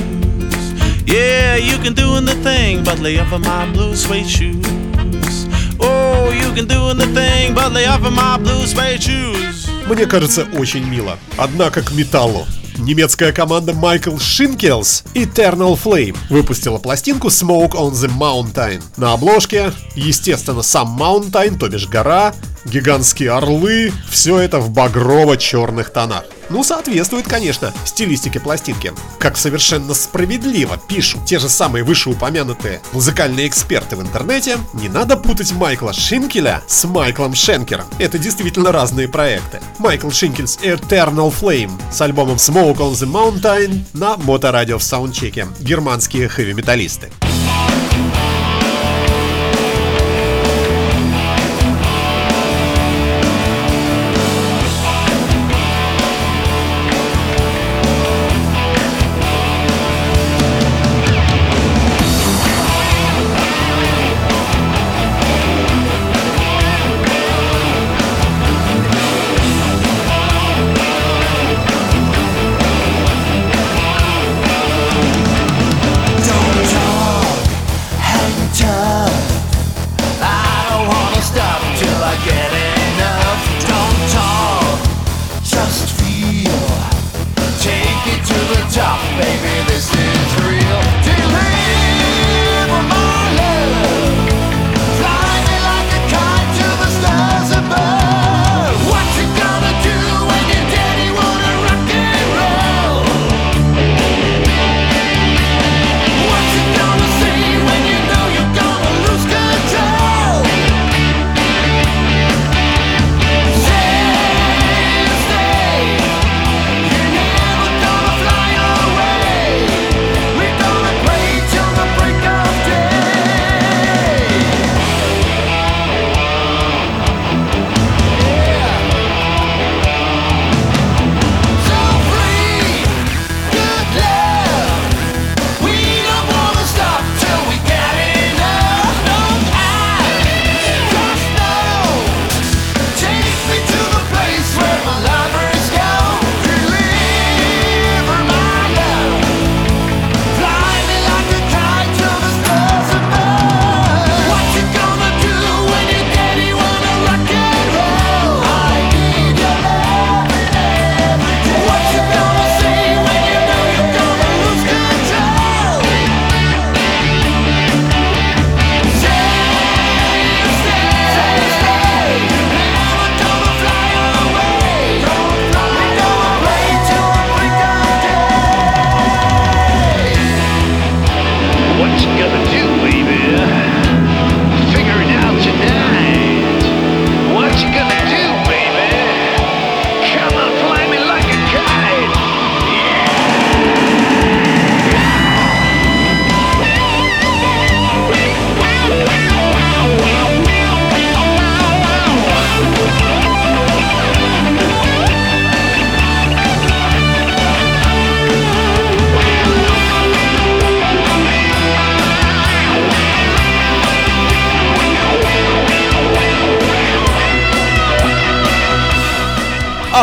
Yeah, 1.07 1.57
you 1.57 1.79
can 1.79 1.95
do 1.95 2.17
anything 2.17 2.85
but 2.85 2.99
lay 3.01 3.19
off 3.19 3.33
of 3.33 3.41
my 3.41 3.71
blue 3.73 3.95
suede 3.97 4.29
shoes. 4.29 5.47
Oh, 5.81 6.31
you 6.31 6.53
can 6.55 6.67
do 6.67 6.91
anything 6.91 7.55
but 7.55 7.73
lay 7.73 7.87
off 7.87 8.05
of 8.05 8.13
my 8.13 8.39
blue 8.39 8.67
suede 8.67 9.03
shoes. 9.03 9.69
Мне 9.87 10.07
кажется, 10.07 10.47
очень 10.53 10.87
мило. 10.87 11.19
Однако 11.37 11.83
к 11.83 11.93
металлу. 11.93 12.47
Немецкая 12.86 13.32
команда 13.32 13.72
Michael 13.72 14.22
Шинкелс 14.22 15.06
Eternal 15.16 15.76
Flame 15.76 16.16
выпустила 16.30 16.78
пластинку 16.78 17.30
Smoke 17.30 17.72
on 17.72 17.94
the 17.94 18.08
Mountain. 18.16 18.84
На 18.96 19.14
обложке, 19.14 19.74
естественно, 19.96 20.62
сам 20.62 20.96
Mountain, 21.02 21.58
то 21.58 21.68
бишь 21.68 21.88
гора, 21.88 22.36
гигантские 22.64 23.32
орлы, 23.32 23.92
все 24.08 24.38
это 24.38 24.60
в 24.60 24.70
багрово-черных 24.70 25.90
тонах. 25.90 26.26
Ну, 26.50 26.64
соответствует, 26.64 27.28
конечно, 27.28 27.74
стилистике 27.86 28.40
пластинки. 28.40 28.94
Как 29.20 29.38
совершенно 29.38 29.94
справедливо 29.94 30.78
пишут 30.78 31.26
те 31.26 31.40
же 31.40 31.50
самые 31.50 31.84
вышеупомянутые 31.84 32.82
музыкальные 32.94 33.48
эксперты 33.48 33.96
в 33.96 34.02
интернете, 34.02 34.58
не 34.74 34.90
надо 34.90 35.18
путать 35.18 35.52
Майкла 35.54 35.94
Шинкеля 35.94 36.64
с 36.68 36.86
Майклом 36.86 37.34
Шенкером. 37.34 37.86
Это 38.00 38.18
действительно 38.18 38.72
разные 38.72 39.08
проекты. 39.08 39.60
Майкл 39.80 40.10
Шинкельс 40.10 40.58
Eternal 40.62 41.34
Flame 41.34 41.72
с 41.92 42.02
альбомом 42.02 42.36
Smoke 42.36 42.78
on 42.78 42.92
the 42.94 43.10
Mountain 43.10 43.82
на 43.94 44.18
моторадио 44.18 44.78
в 44.78 44.84
саундчеке. 44.84 45.48
Германские 45.60 46.28
хэви-металлисты. 46.28 47.12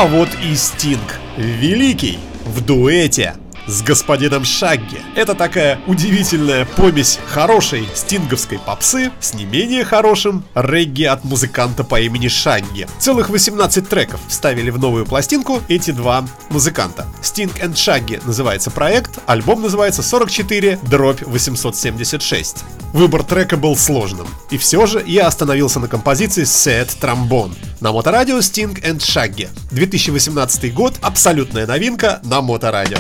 А 0.03 0.07
вот 0.07 0.31
и 0.45 0.57
Стинг. 0.57 1.21
Великий. 1.37 2.19
В 2.45 2.61
дуэте 2.61 3.37
с 3.67 3.83
господином 3.83 4.45
Шагги. 4.45 5.01
Это 5.15 5.35
такая 5.35 5.81
удивительная 5.87 6.65
помесь 6.65 7.19
хорошей 7.27 7.89
стинговской 7.95 8.59
попсы 8.59 9.11
с 9.21 9.35
не 9.35 9.45
менее 9.45 9.85
хорошим 9.85 10.45
регги 10.55 11.05
от 11.05 11.25
музыканта 11.25 11.85
по 11.85 12.01
имени 12.01 12.29
Шагги. 12.29 12.87
Целых 12.99 13.31
18 13.31 13.89
треков 13.89 14.21
вставили 14.29 14.71
в 14.71 14.79
новую 14.79 15.07
пластинку 15.07 15.61
эти 15.69 15.91
два 15.91 16.27
музыканта. 16.51 17.07
Sting 17.23 17.53
and 17.61 17.75
Shaggy 17.75 18.23
называется 18.27 18.71
проект, 18.71 19.19
альбом 19.27 19.63
называется 19.63 20.03
44 20.03 20.81
дробь 20.83 21.23
876. 21.23 22.65
Выбор 22.93 23.23
трека 23.23 23.57
был 23.57 23.77
сложным. 23.77 24.27
И 24.51 24.59
все 24.59 24.87
же 24.87 25.03
я 25.07 25.27
остановился 25.27 25.81
на 25.81 25.89
композиции 25.89 26.45
Set 26.45 26.91
Trombone. 27.01 27.55
На 27.81 27.93
моторадио 27.93 28.39
Sting 28.39 28.81
and 28.83 28.99
Shaggy. 28.99 29.49
2018 29.71 30.75
год, 30.75 30.95
абсолютная 31.01 31.67
новинка 31.67 32.21
на 32.25 32.43
моторадио. 32.43 32.99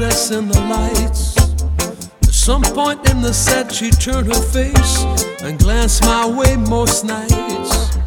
Goddess 0.00 0.30
in 0.30 0.48
the 0.48 0.60
lights. 0.60 1.36
At 2.22 2.32
some 2.32 2.62
point 2.62 3.06
in 3.10 3.20
the 3.20 3.34
set, 3.34 3.70
she 3.70 3.90
turned 3.90 4.28
her 4.28 4.42
face 4.42 5.04
and 5.42 5.58
glanced 5.58 6.02
my 6.04 6.26
way 6.26 6.56
most 6.56 7.04
nights. 7.04 7.98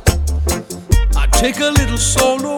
I 1.15 1.27
take 1.31 1.59
a 1.59 1.69
little 1.69 1.97
solo, 1.97 2.57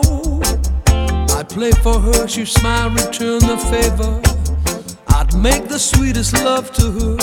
I 1.37 1.43
play 1.43 1.71
for 1.83 1.99
her, 1.99 2.27
she 2.29 2.45
smile, 2.45 2.91
return 2.91 3.39
the 3.39 3.57
favor. 3.71 4.21
I'd 5.09 5.35
make 5.35 5.67
the 5.67 5.79
sweetest 5.79 6.33
love 6.45 6.71
to 6.79 6.85
her 6.99 7.15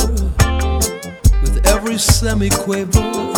with 1.41 1.67
every 1.67 1.97
semi-quaver. 1.97 3.33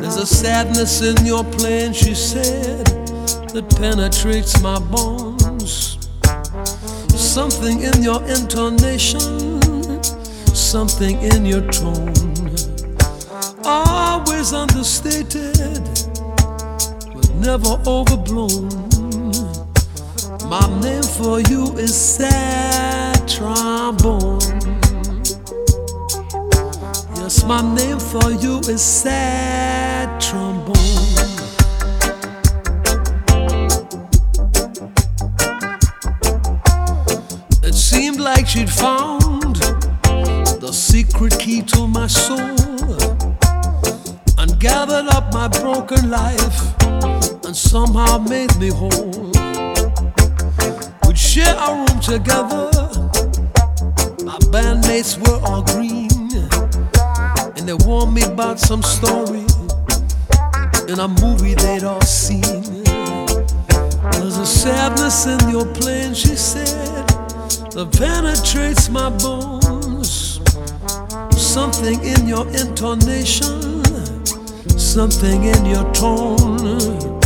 There's 0.00 0.18
a 0.18 0.26
sadness 0.26 1.02
in 1.02 1.26
your 1.26 1.42
playing, 1.44 1.94
she 1.94 2.14
said, 2.14 2.86
that 3.54 3.74
penetrates 3.76 4.62
my 4.62 4.78
bones. 4.78 6.01
Something 7.16 7.82
in 7.82 8.02
your 8.02 8.22
intonation, 8.24 10.02
something 10.54 11.20
in 11.22 11.46
your 11.46 11.62
tone. 11.70 12.12
Always 13.64 14.52
understated, 14.52 15.82
but 17.14 17.30
never 17.36 17.80
overblown. 17.86 18.68
My 20.48 20.66
name 20.80 21.02
for 21.02 21.40
you 21.40 21.72
is 21.78 21.94
sad 21.94 23.26
trombone. 23.28 24.40
Yes, 27.16 27.44
my 27.44 27.62
name 27.74 27.98
for 27.98 28.30
you 28.30 28.58
is 28.60 28.82
sad 28.82 30.20
trombone. 30.20 30.81
She'd 38.46 38.70
found 38.70 39.56
the 40.60 40.70
secret 40.72 41.38
key 41.38 41.62
to 41.62 41.86
my 41.86 42.06
soul 42.06 42.56
and 44.38 44.58
gathered 44.58 45.06
up 45.14 45.32
my 45.32 45.48
broken 45.48 46.10
life 46.10 46.74
and 47.44 47.56
somehow 47.56 48.18
made 48.18 48.54
me 48.58 48.68
whole. 48.68 49.30
We'd 51.06 51.18
share 51.18 51.54
a 51.54 51.74
room 51.74 52.00
together. 52.00 52.70
My 54.24 54.38
bandmates 54.50 55.16
were 55.22 55.40
all 55.46 55.62
green, 55.62 56.10
and 57.56 57.68
they 57.68 57.74
warned 57.86 58.14
me 58.14 58.22
about 58.22 58.58
some 58.58 58.82
story 58.82 59.46
in 60.88 60.98
a 60.98 61.08
movie 61.22 61.54
they'd 61.54 61.84
all 61.84 62.00
seen. 62.02 62.82
There's 64.12 64.38
a 64.38 64.46
sadness 64.46 65.26
in 65.26 65.48
your 65.48 65.66
playing, 65.74 66.14
she 66.14 66.34
said, 66.34 66.81
that 67.74 67.90
penetrates 67.92 68.90
my 68.90 69.08
bones. 69.08 70.40
Something 71.36 72.02
in 72.04 72.28
your 72.28 72.46
intonation, 72.48 73.84
something 74.78 75.44
in 75.44 75.64
your 75.64 75.90
tone. 75.92 77.20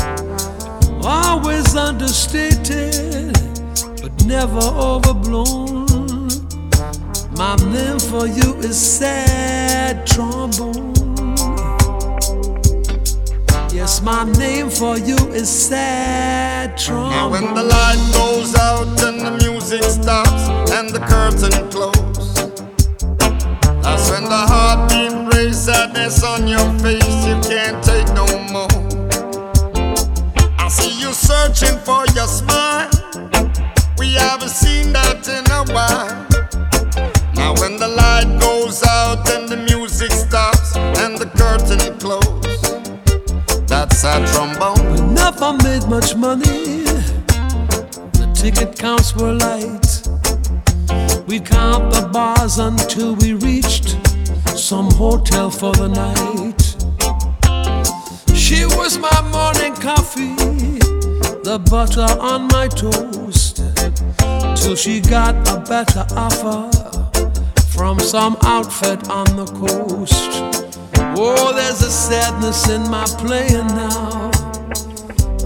Always 1.03 1.75
understated, 1.75 3.33
but 4.01 4.25
never 4.25 4.61
overblown. 4.61 5.87
My 7.37 7.57
name 7.57 7.99
for 7.99 8.27
you 8.27 8.55
is 8.61 8.79
sad 8.79 10.07
trombone. 10.07 10.96
My 14.03 14.25
name 14.39 14.71
for 14.71 14.97
you 14.97 15.17
is 15.33 15.49
sad 15.49 16.71
And 16.71 16.79
trombone. 16.79 17.31
when 17.33 17.55
the 17.55 17.65
light 17.65 18.11
goes 18.13 18.55
out 18.55 18.87
and 19.03 19.21
the 19.21 19.33
music 19.45 19.83
stops 19.83 20.49
and 20.71 20.91
the 20.91 21.01
curtain 21.01 21.69
closes, 21.71 22.35
that's 23.83 24.11
when 24.11 24.25
the 24.25 24.43
heartbeat 24.53 25.35
raise 25.35 25.59
sadness 25.65 26.23
on 26.23 26.47
your 26.47 26.69
face. 26.79 27.27
You 27.27 27.41
can't 27.43 27.83
take 27.83 28.07
no 28.15 28.27
more. 28.53 28.69
I 30.59 30.69
see 30.69 31.01
you 31.01 31.13
searching 31.13 31.77
for 31.81 32.07
your 32.15 32.29
smile. 32.29 32.91
We 33.99 34.13
haven't 34.15 34.51
seen 34.51 34.93
that 34.93 35.27
in 35.27 35.51
a 35.51 35.65
while. 35.75 36.26
That's 44.07 44.31
a 44.31 44.35
trombone. 44.35 44.93
We 44.93 45.01
never 45.15 45.53
made 45.65 45.89
much 45.89 46.15
money. 46.15 46.85
The 48.19 48.31
ticket 48.35 48.79
counts 48.79 49.17
were 49.17 49.33
light. 49.33 49.89
We'd 51.27 51.45
count 51.45 51.93
the 51.93 52.09
bars 52.13 52.59
until 52.59 53.17
we 53.17 53.35
reached 53.35 53.97
some 54.57 54.91
hotel 54.93 55.51
for 55.51 55.73
the 55.75 55.89
night. 55.89 56.63
She 58.35 58.65
was 58.65 58.97
my 58.99 59.21
morning 59.37 59.75
coffee, 59.75 60.37
the 61.43 61.59
butter 61.69 62.11
on 62.21 62.47
my 62.49 62.69
toast, 62.69 63.57
till 64.61 64.77
she 64.77 65.01
got 65.01 65.35
a 65.49 65.59
better 65.69 66.07
offer 66.15 66.71
from 67.75 67.99
some 67.99 68.37
outfit 68.43 69.11
on 69.11 69.27
the 69.37 69.47
coast. 69.47 70.56
Oh, 71.19 71.55
there's 71.55 71.81
a 71.81 71.91
sadness 71.91 72.69
in 72.69 72.83
my 72.91 73.07
playing 73.07 73.69
now, 73.69 74.31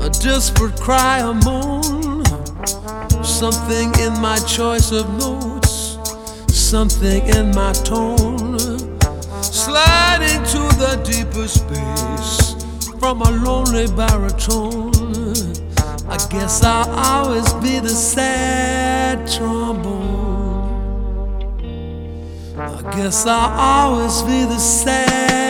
a 0.04 0.10
desperate 0.10 0.74
cry, 0.80 1.18
a 1.20 1.32
moan, 1.32 2.24
something 3.22 3.94
in 4.00 4.20
my 4.20 4.36
choice 4.48 4.90
of 4.90 5.08
notes, 5.16 5.96
something 6.52 7.24
in 7.28 7.54
my 7.54 7.72
tone, 7.72 8.58
sliding 9.42 10.42
to 10.50 10.58
the 10.76 11.00
deeper 11.04 11.46
space 11.46 12.56
from 12.98 13.22
a 13.22 13.30
lonely 13.30 13.86
baritone. 13.94 14.90
I 16.08 16.16
guess 16.30 16.64
I'll 16.64 16.90
always 16.90 17.52
be 17.62 17.78
the 17.78 17.90
sad 17.90 19.30
trombone. 19.30 20.18
I 22.58 22.82
guess 22.96 23.24
I'll 23.24 23.50
always 23.56 24.20
be 24.22 24.44
the 24.46 24.58
sad 24.58 25.49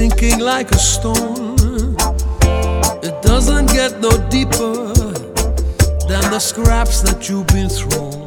sinking 0.00 0.40
like 0.40 0.70
a 0.70 0.78
stone. 0.78 1.94
It 3.02 3.20
doesn't 3.20 3.66
get 3.66 4.00
no 4.00 4.10
deeper 4.30 4.94
than 6.08 6.24
the 6.32 6.38
scraps 6.38 7.02
that 7.02 7.28
you've 7.28 7.46
been 7.48 7.68
thrown. 7.68 8.19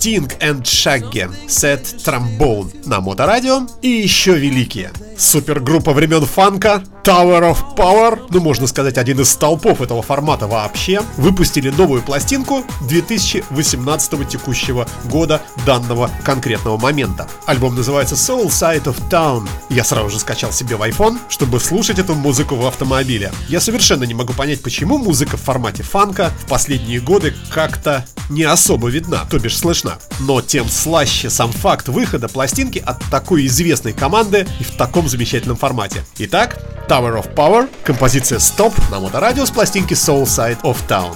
Sting 0.00 0.32
and 0.40 0.62
Shaggy, 0.62 1.28
Set 1.46 1.82
Trombone 2.02 2.88
на 2.88 3.02
Моторадио 3.02 3.66
и 3.82 3.88
еще 3.88 4.32
великие. 4.32 4.92
Супергруппа 5.18 5.92
времен 5.92 6.24
фанка 6.24 6.82
Tower 7.04 7.52
of 7.52 7.76
Power, 7.76 8.18
ну 8.30 8.40
можно 8.40 8.66
сказать 8.66 8.96
один 8.96 9.20
из 9.20 9.28
столпов 9.28 9.82
этого 9.82 10.00
формата 10.00 10.46
вообще, 10.46 11.02
выпустили 11.18 11.68
новую 11.68 12.00
пластинку 12.00 12.64
2018 12.88 14.26
текущего 14.26 14.88
года 15.04 15.42
данного 15.66 16.10
конкретного 16.24 16.78
момента. 16.78 17.28
Альбом 17.44 17.74
называется 17.74 18.14
Soul 18.14 18.46
Side 18.46 18.84
of 18.84 18.96
Town. 19.10 19.46
Я 19.68 19.84
сразу 19.84 20.08
же 20.08 20.18
скачал 20.18 20.50
себе 20.50 20.76
в 20.76 20.82
iPhone, 20.82 21.18
чтобы 21.28 21.60
слушать 21.60 21.98
эту 21.98 22.14
музыку 22.14 22.54
в 22.54 22.66
автомобиле. 22.66 23.32
Я 23.48 23.60
совершенно 23.60 24.04
не 24.04 24.14
могу 24.14 24.32
понять, 24.32 24.62
почему 24.62 24.96
музыка 24.96 25.36
в 25.36 25.42
формате 25.42 25.82
фанка 25.82 26.30
в 26.42 26.48
последние 26.48 27.00
годы 27.00 27.34
как-то 27.50 28.06
не 28.30 28.44
особо 28.44 28.88
видна, 28.88 29.26
то 29.28 29.38
бишь 29.38 29.58
слышна. 29.58 29.98
Но 30.20 30.40
тем 30.40 30.68
слаще 30.68 31.28
сам 31.28 31.52
факт 31.52 31.88
выхода 31.88 32.28
пластинки 32.28 32.82
от 32.84 33.02
такой 33.10 33.46
известной 33.46 33.92
команды 33.92 34.46
и 34.58 34.64
в 34.64 34.70
таком 34.76 35.08
замечательном 35.08 35.56
формате. 35.56 36.04
Итак, 36.18 36.58
Tower 36.88 37.22
of 37.22 37.34
Power, 37.34 37.68
композиция 37.84 38.38
Stop 38.38 38.72
на 38.90 39.00
моторадио 39.00 39.44
с 39.44 39.50
пластинки 39.50 39.94
Soul 39.94 40.24
Side 40.24 40.60
of 40.62 40.76
Town. 40.88 41.14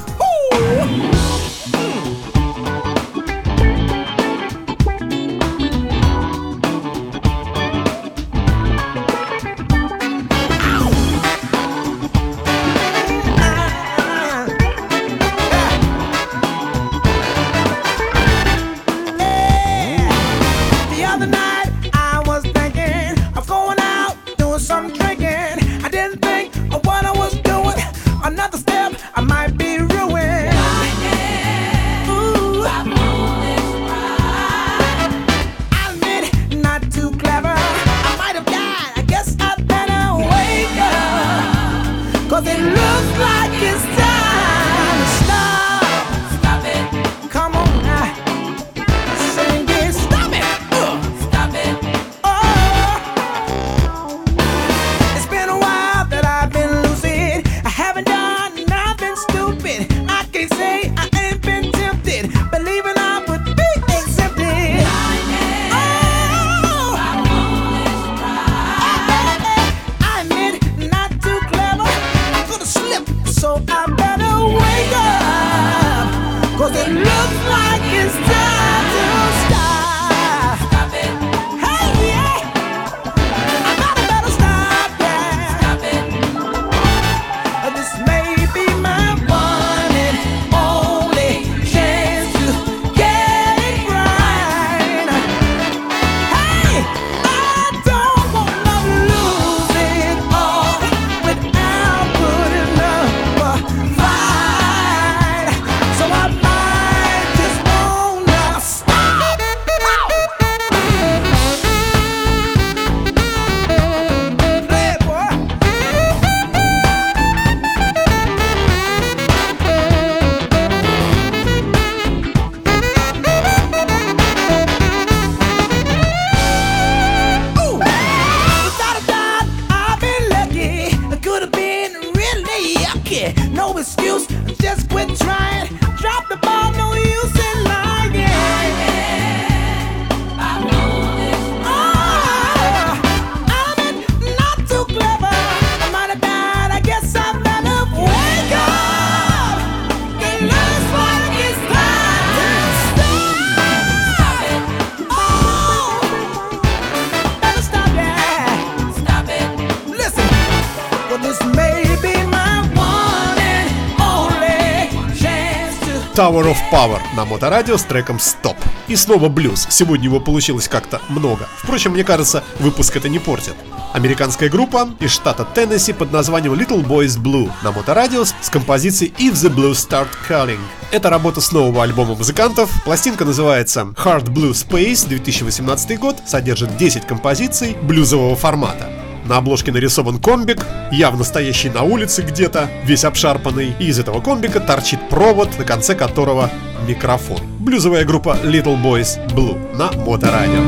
Tower 166.14 166.44
of 166.44 166.56
Power 166.70 167.00
на 167.16 167.24
моторадио 167.24 167.76
с 167.76 167.82
треком 167.82 168.18
Stop. 168.18 168.56
И 168.86 168.94
снова 168.94 169.28
блюз. 169.28 169.66
Сегодня 169.68 170.04
его 170.04 170.20
получилось 170.20 170.68
как-то 170.68 171.00
много. 171.08 171.48
Впрочем, 171.56 171.90
мне 171.90 172.04
кажется, 172.04 172.44
выпуск 172.60 172.96
это 172.96 173.08
не 173.08 173.18
портит. 173.18 173.54
Американская 173.94 174.48
группа 174.48 174.88
из 175.00 175.10
штата 175.10 175.44
Теннесси 175.44 175.92
под 175.92 176.12
названием 176.12 176.54
Little 176.54 176.86
Boys 176.86 177.20
Blue 177.20 177.50
на 177.64 177.72
моторадио 177.72 178.24
с 178.24 178.48
композицией 178.48 179.12
If 179.18 179.32
the 179.32 179.52
Blues 179.52 179.88
Start 179.88 180.08
Calling. 180.28 180.60
Это 180.92 181.10
работа 181.10 181.40
с 181.40 181.50
нового 181.50 181.82
альбома 181.82 182.14
музыкантов. 182.14 182.70
Пластинка 182.84 183.24
называется 183.24 183.80
Hard 183.96 184.26
Blue 184.26 184.52
Space 184.52 185.08
2018 185.08 185.98
год, 185.98 186.18
содержит 186.26 186.76
10 186.76 187.06
композиций 187.06 187.76
блюзового 187.82 188.36
формата. 188.36 188.93
На 189.24 189.38
обложке 189.38 189.72
нарисован 189.72 190.18
комбик, 190.18 190.66
явно 190.92 191.24
стоящий 191.24 191.70
на 191.70 191.82
улице 191.82 192.22
где-то, 192.22 192.68
весь 192.84 193.04
обшарпанный, 193.04 193.74
и 193.78 193.86
из 193.86 193.98
этого 193.98 194.20
комбика 194.20 194.60
торчит 194.60 195.08
провод, 195.08 195.58
на 195.58 195.64
конце 195.64 195.94
которого 195.94 196.50
микрофон. 196.86 197.40
Блюзовая 197.58 198.04
группа 198.04 198.36
Little 198.42 198.80
Boys 198.82 199.18
Blue 199.28 199.56
на 199.76 199.90
Моторадио. 200.04 200.62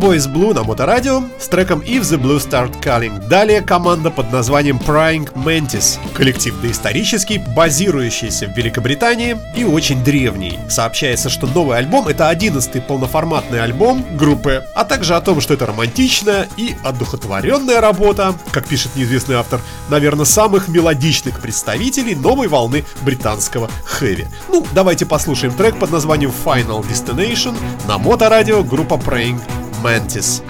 Boys 0.00 0.32
Blue 0.32 0.54
на 0.54 0.64
Моторадио 0.64 1.24
с 1.38 1.46
треком 1.46 1.80
If 1.80 2.00
the 2.00 2.18
Blue 2.18 2.38
Start 2.38 2.82
Calling. 2.82 3.28
Далее 3.28 3.60
команда 3.60 4.10
под 4.10 4.32
названием 4.32 4.78
Prying 4.78 5.30
Mantis. 5.34 5.98
Коллектив 6.14 6.58
доисторический, 6.62 7.36
базирующийся 7.36 8.46
в 8.46 8.56
Великобритании 8.56 9.36
и 9.54 9.64
очень 9.64 10.02
древний. 10.02 10.58
Сообщается, 10.70 11.28
что 11.28 11.46
новый 11.46 11.76
альбом 11.76 12.08
это 12.08 12.30
11-й 12.30 12.80
полноформатный 12.80 13.62
альбом 13.62 14.02
группы, 14.16 14.64
а 14.74 14.84
также 14.84 15.14
о 15.16 15.20
том, 15.20 15.42
что 15.42 15.52
это 15.52 15.66
романтичная 15.66 16.48
и 16.56 16.74
одухотворенная 16.82 17.82
работа, 17.82 18.34
как 18.52 18.66
пишет 18.66 18.96
неизвестный 18.96 19.36
автор, 19.36 19.60
наверное, 19.90 20.24
самых 20.24 20.68
мелодичных 20.68 21.40
представителей 21.40 22.14
новой 22.14 22.48
волны 22.48 22.86
британского 23.02 23.68
хэви. 23.84 24.28
Ну, 24.48 24.66
давайте 24.72 25.04
послушаем 25.04 25.52
трек 25.52 25.78
под 25.78 25.90
названием 25.90 26.32
Final 26.44 26.82
Destination 26.88 27.54
на 27.86 27.98
моторадио 27.98 28.64
группа 28.64 28.94
Praying 28.94 29.38
Taste 29.82 30.42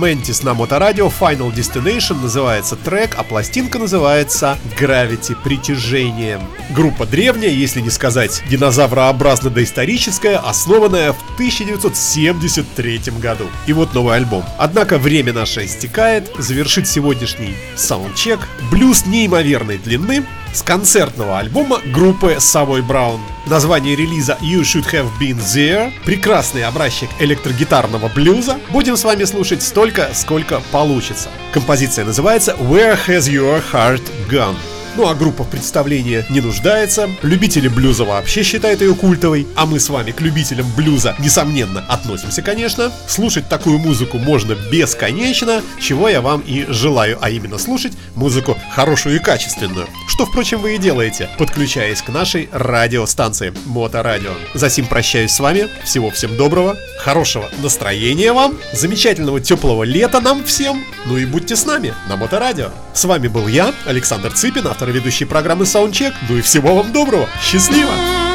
Mantis 0.00 0.42
на 0.44 0.54
Моторадио 0.54 1.08
Final 1.08 1.54
Destination 1.54 2.22
называется 2.22 2.74
трек, 2.74 3.16
а 3.18 3.22
пластинка 3.22 3.78
называется 3.78 4.56
Gravity 4.78 5.36
Притяжение. 5.44 6.40
Группа 6.70 7.04
древняя, 7.04 7.50
если 7.50 7.82
не 7.82 7.90
сказать 7.90 8.42
динозаврообразно 8.48 9.50
доисторическая, 9.50 10.38
основанная 10.38 11.12
в 11.12 11.22
1973 11.34 13.00
году. 13.20 13.44
И 13.66 13.74
вот 13.74 13.92
новый 13.92 14.16
альбом. 14.16 14.42
Однако 14.58 14.96
время 14.96 15.34
наше 15.34 15.66
истекает, 15.66 16.30
завершит 16.38 16.88
сегодняшний 16.88 17.54
саундчек. 17.76 18.40
Блюз 18.70 19.04
неимоверной 19.04 19.76
длины, 19.76 20.24
с 20.52 20.62
концертного 20.62 21.38
альбома 21.38 21.80
группы 21.92 22.36
Savoy 22.38 22.86
Brown. 22.86 23.20
Название 23.46 23.96
релиза 23.96 24.36
You 24.40 24.62
Should 24.62 24.90
Have 24.92 25.08
Been 25.20 25.38
There. 25.38 25.92
Прекрасный 26.04 26.64
образчик 26.64 27.08
электрогитарного 27.18 28.08
блюза. 28.08 28.58
Будем 28.70 28.96
с 28.96 29.04
вами 29.04 29.24
слушать 29.24 29.62
столько, 29.62 30.10
сколько 30.14 30.60
получится. 30.72 31.28
Композиция 31.52 32.04
называется 32.04 32.56
Where 32.58 32.98
Has 33.06 33.30
Your 33.30 33.62
Heart 33.72 34.02
Gone? 34.28 34.56
Ну 34.96 35.08
а 35.08 35.14
группа 35.14 35.44
в 35.44 35.50
представлении 35.50 36.24
не 36.30 36.40
нуждается. 36.40 37.08
Любители 37.22 37.68
блюза 37.68 38.04
вообще 38.04 38.42
считают 38.42 38.80
ее 38.80 38.94
культовой. 38.94 39.46
А 39.54 39.66
мы 39.66 39.78
с 39.78 39.88
вами 39.88 40.10
к 40.10 40.20
любителям 40.20 40.66
блюза, 40.76 41.14
несомненно, 41.18 41.84
относимся, 41.88 42.42
конечно. 42.42 42.92
Слушать 43.06 43.48
такую 43.48 43.78
музыку 43.78 44.18
можно 44.18 44.56
бесконечно, 44.70 45.62
чего 45.80 46.08
я 46.08 46.20
вам 46.20 46.40
и 46.40 46.66
желаю, 46.68 47.18
а 47.20 47.30
именно 47.30 47.58
слушать 47.58 47.92
музыку 48.16 48.56
хорошую 48.72 49.16
и 49.16 49.18
качественную. 49.18 49.86
Что, 50.08 50.26
впрочем, 50.26 50.60
вы 50.60 50.74
и 50.74 50.78
делаете, 50.78 51.30
подключаясь 51.38 52.02
к 52.02 52.08
нашей 52.08 52.48
радиостанции 52.52 53.54
Моторадио. 53.66 54.32
Засим 54.54 54.86
прощаюсь 54.86 55.32
с 55.32 55.40
вами. 55.40 55.68
Всего 55.84 56.10
всем 56.10 56.36
доброго, 56.36 56.76
хорошего 56.98 57.48
настроения 57.62 58.32
вам, 58.32 58.58
замечательного 58.72 59.40
теплого 59.40 59.84
лета 59.84 60.20
нам 60.20 60.44
всем. 60.44 60.84
Ну 61.06 61.16
и 61.16 61.24
будьте 61.24 61.54
с 61.56 61.64
нами 61.64 61.94
на 62.08 62.16
Моторадио. 62.16 62.70
С 62.92 63.04
вами 63.04 63.28
был 63.28 63.46
я, 63.46 63.72
Александр 63.86 64.32
Цыпин, 64.32 64.66
автор 64.80 64.88
и 64.88 64.92
ведущий 64.92 65.26
программы 65.26 65.64
Soundcheck. 65.64 66.14
Ну 66.28 66.38
и 66.38 66.40
всего 66.40 66.74
вам 66.74 66.90
доброго. 66.90 67.28
Счастливо! 67.42 68.29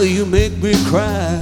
Now 0.00 0.06
you 0.06 0.24
make 0.24 0.56
me 0.62 0.72
cry. 0.86 1.38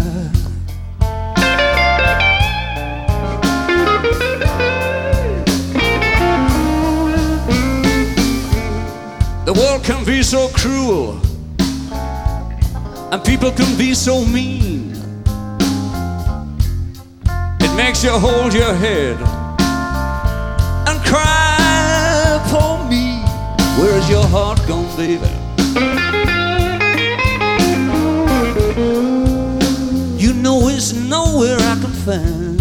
The 9.45 9.53
world 9.55 9.85
can 9.85 10.05
be 10.05 10.25
so 10.25 10.49
cruel, 10.49 11.21
and 13.13 13.25
people 13.25 13.53
can 13.53 13.79
be 13.79 13.95
so 13.95 14.25
mean. 14.25 14.93
It 17.61 17.77
makes 17.77 18.03
you 18.03 18.11
hold 18.11 18.53
your 18.55 18.75
head 18.75 19.17
and 20.89 20.99
cry 21.07 22.43
for 22.51 22.85
me. 22.91 23.23
Where's 23.81 24.11
your 24.11 24.27
heart 24.27 24.59
gone, 24.67 24.97
baby? 24.97 26.08
It's 30.81 30.93
nowhere 30.93 31.57
I 31.59 31.75
can 31.81 31.93
find. 32.07 32.61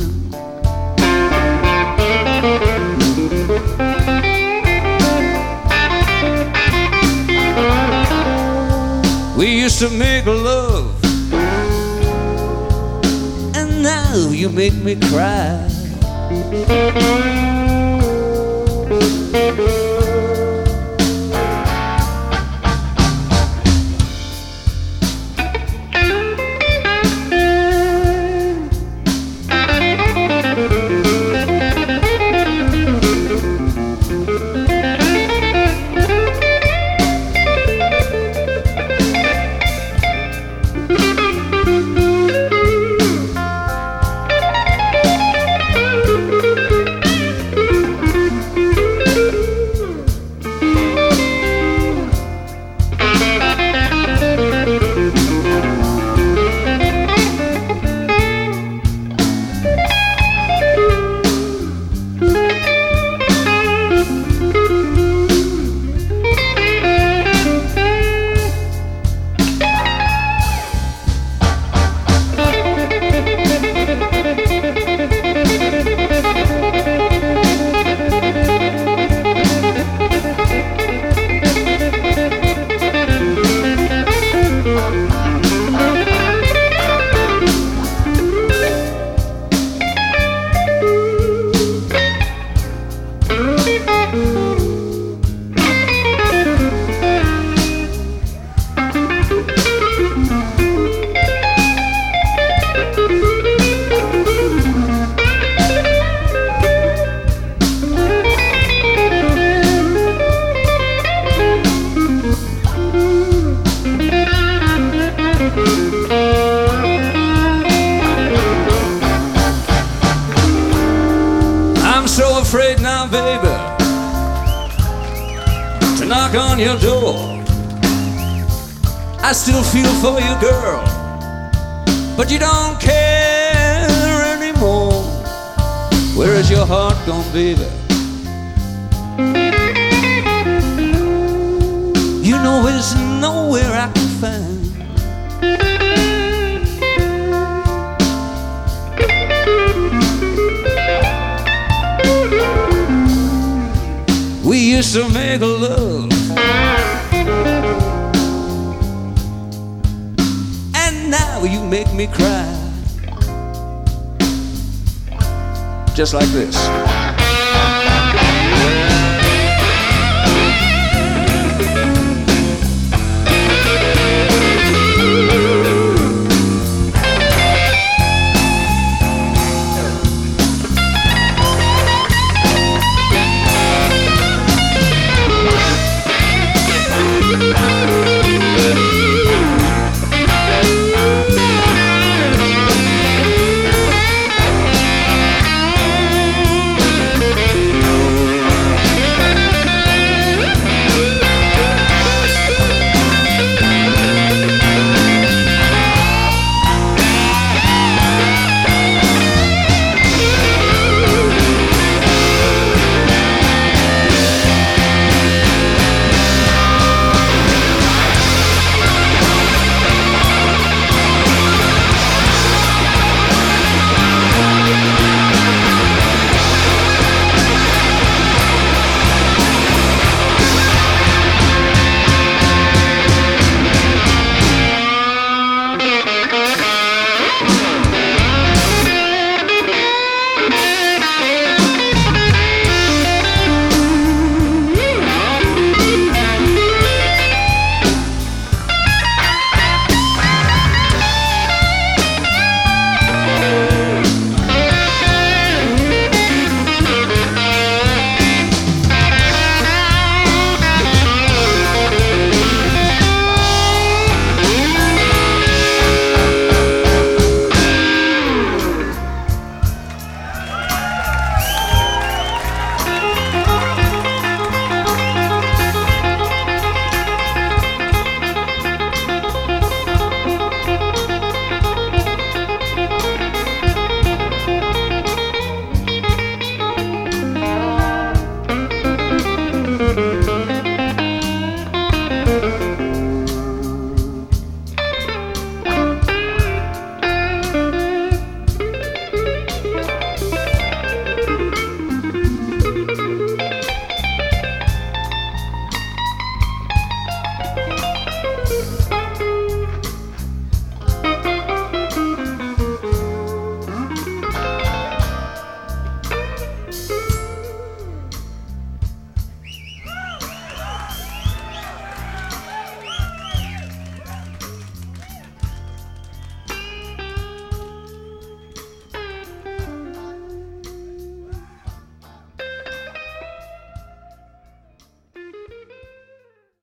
We 9.38 9.62
used 9.62 9.78
to 9.82 9.90
make 9.92 10.26
love, 10.26 11.00
and 13.56 13.84
now 13.84 14.32
you 14.32 14.50
make 14.50 14.74
me 14.74 14.96
cry. 14.96 15.68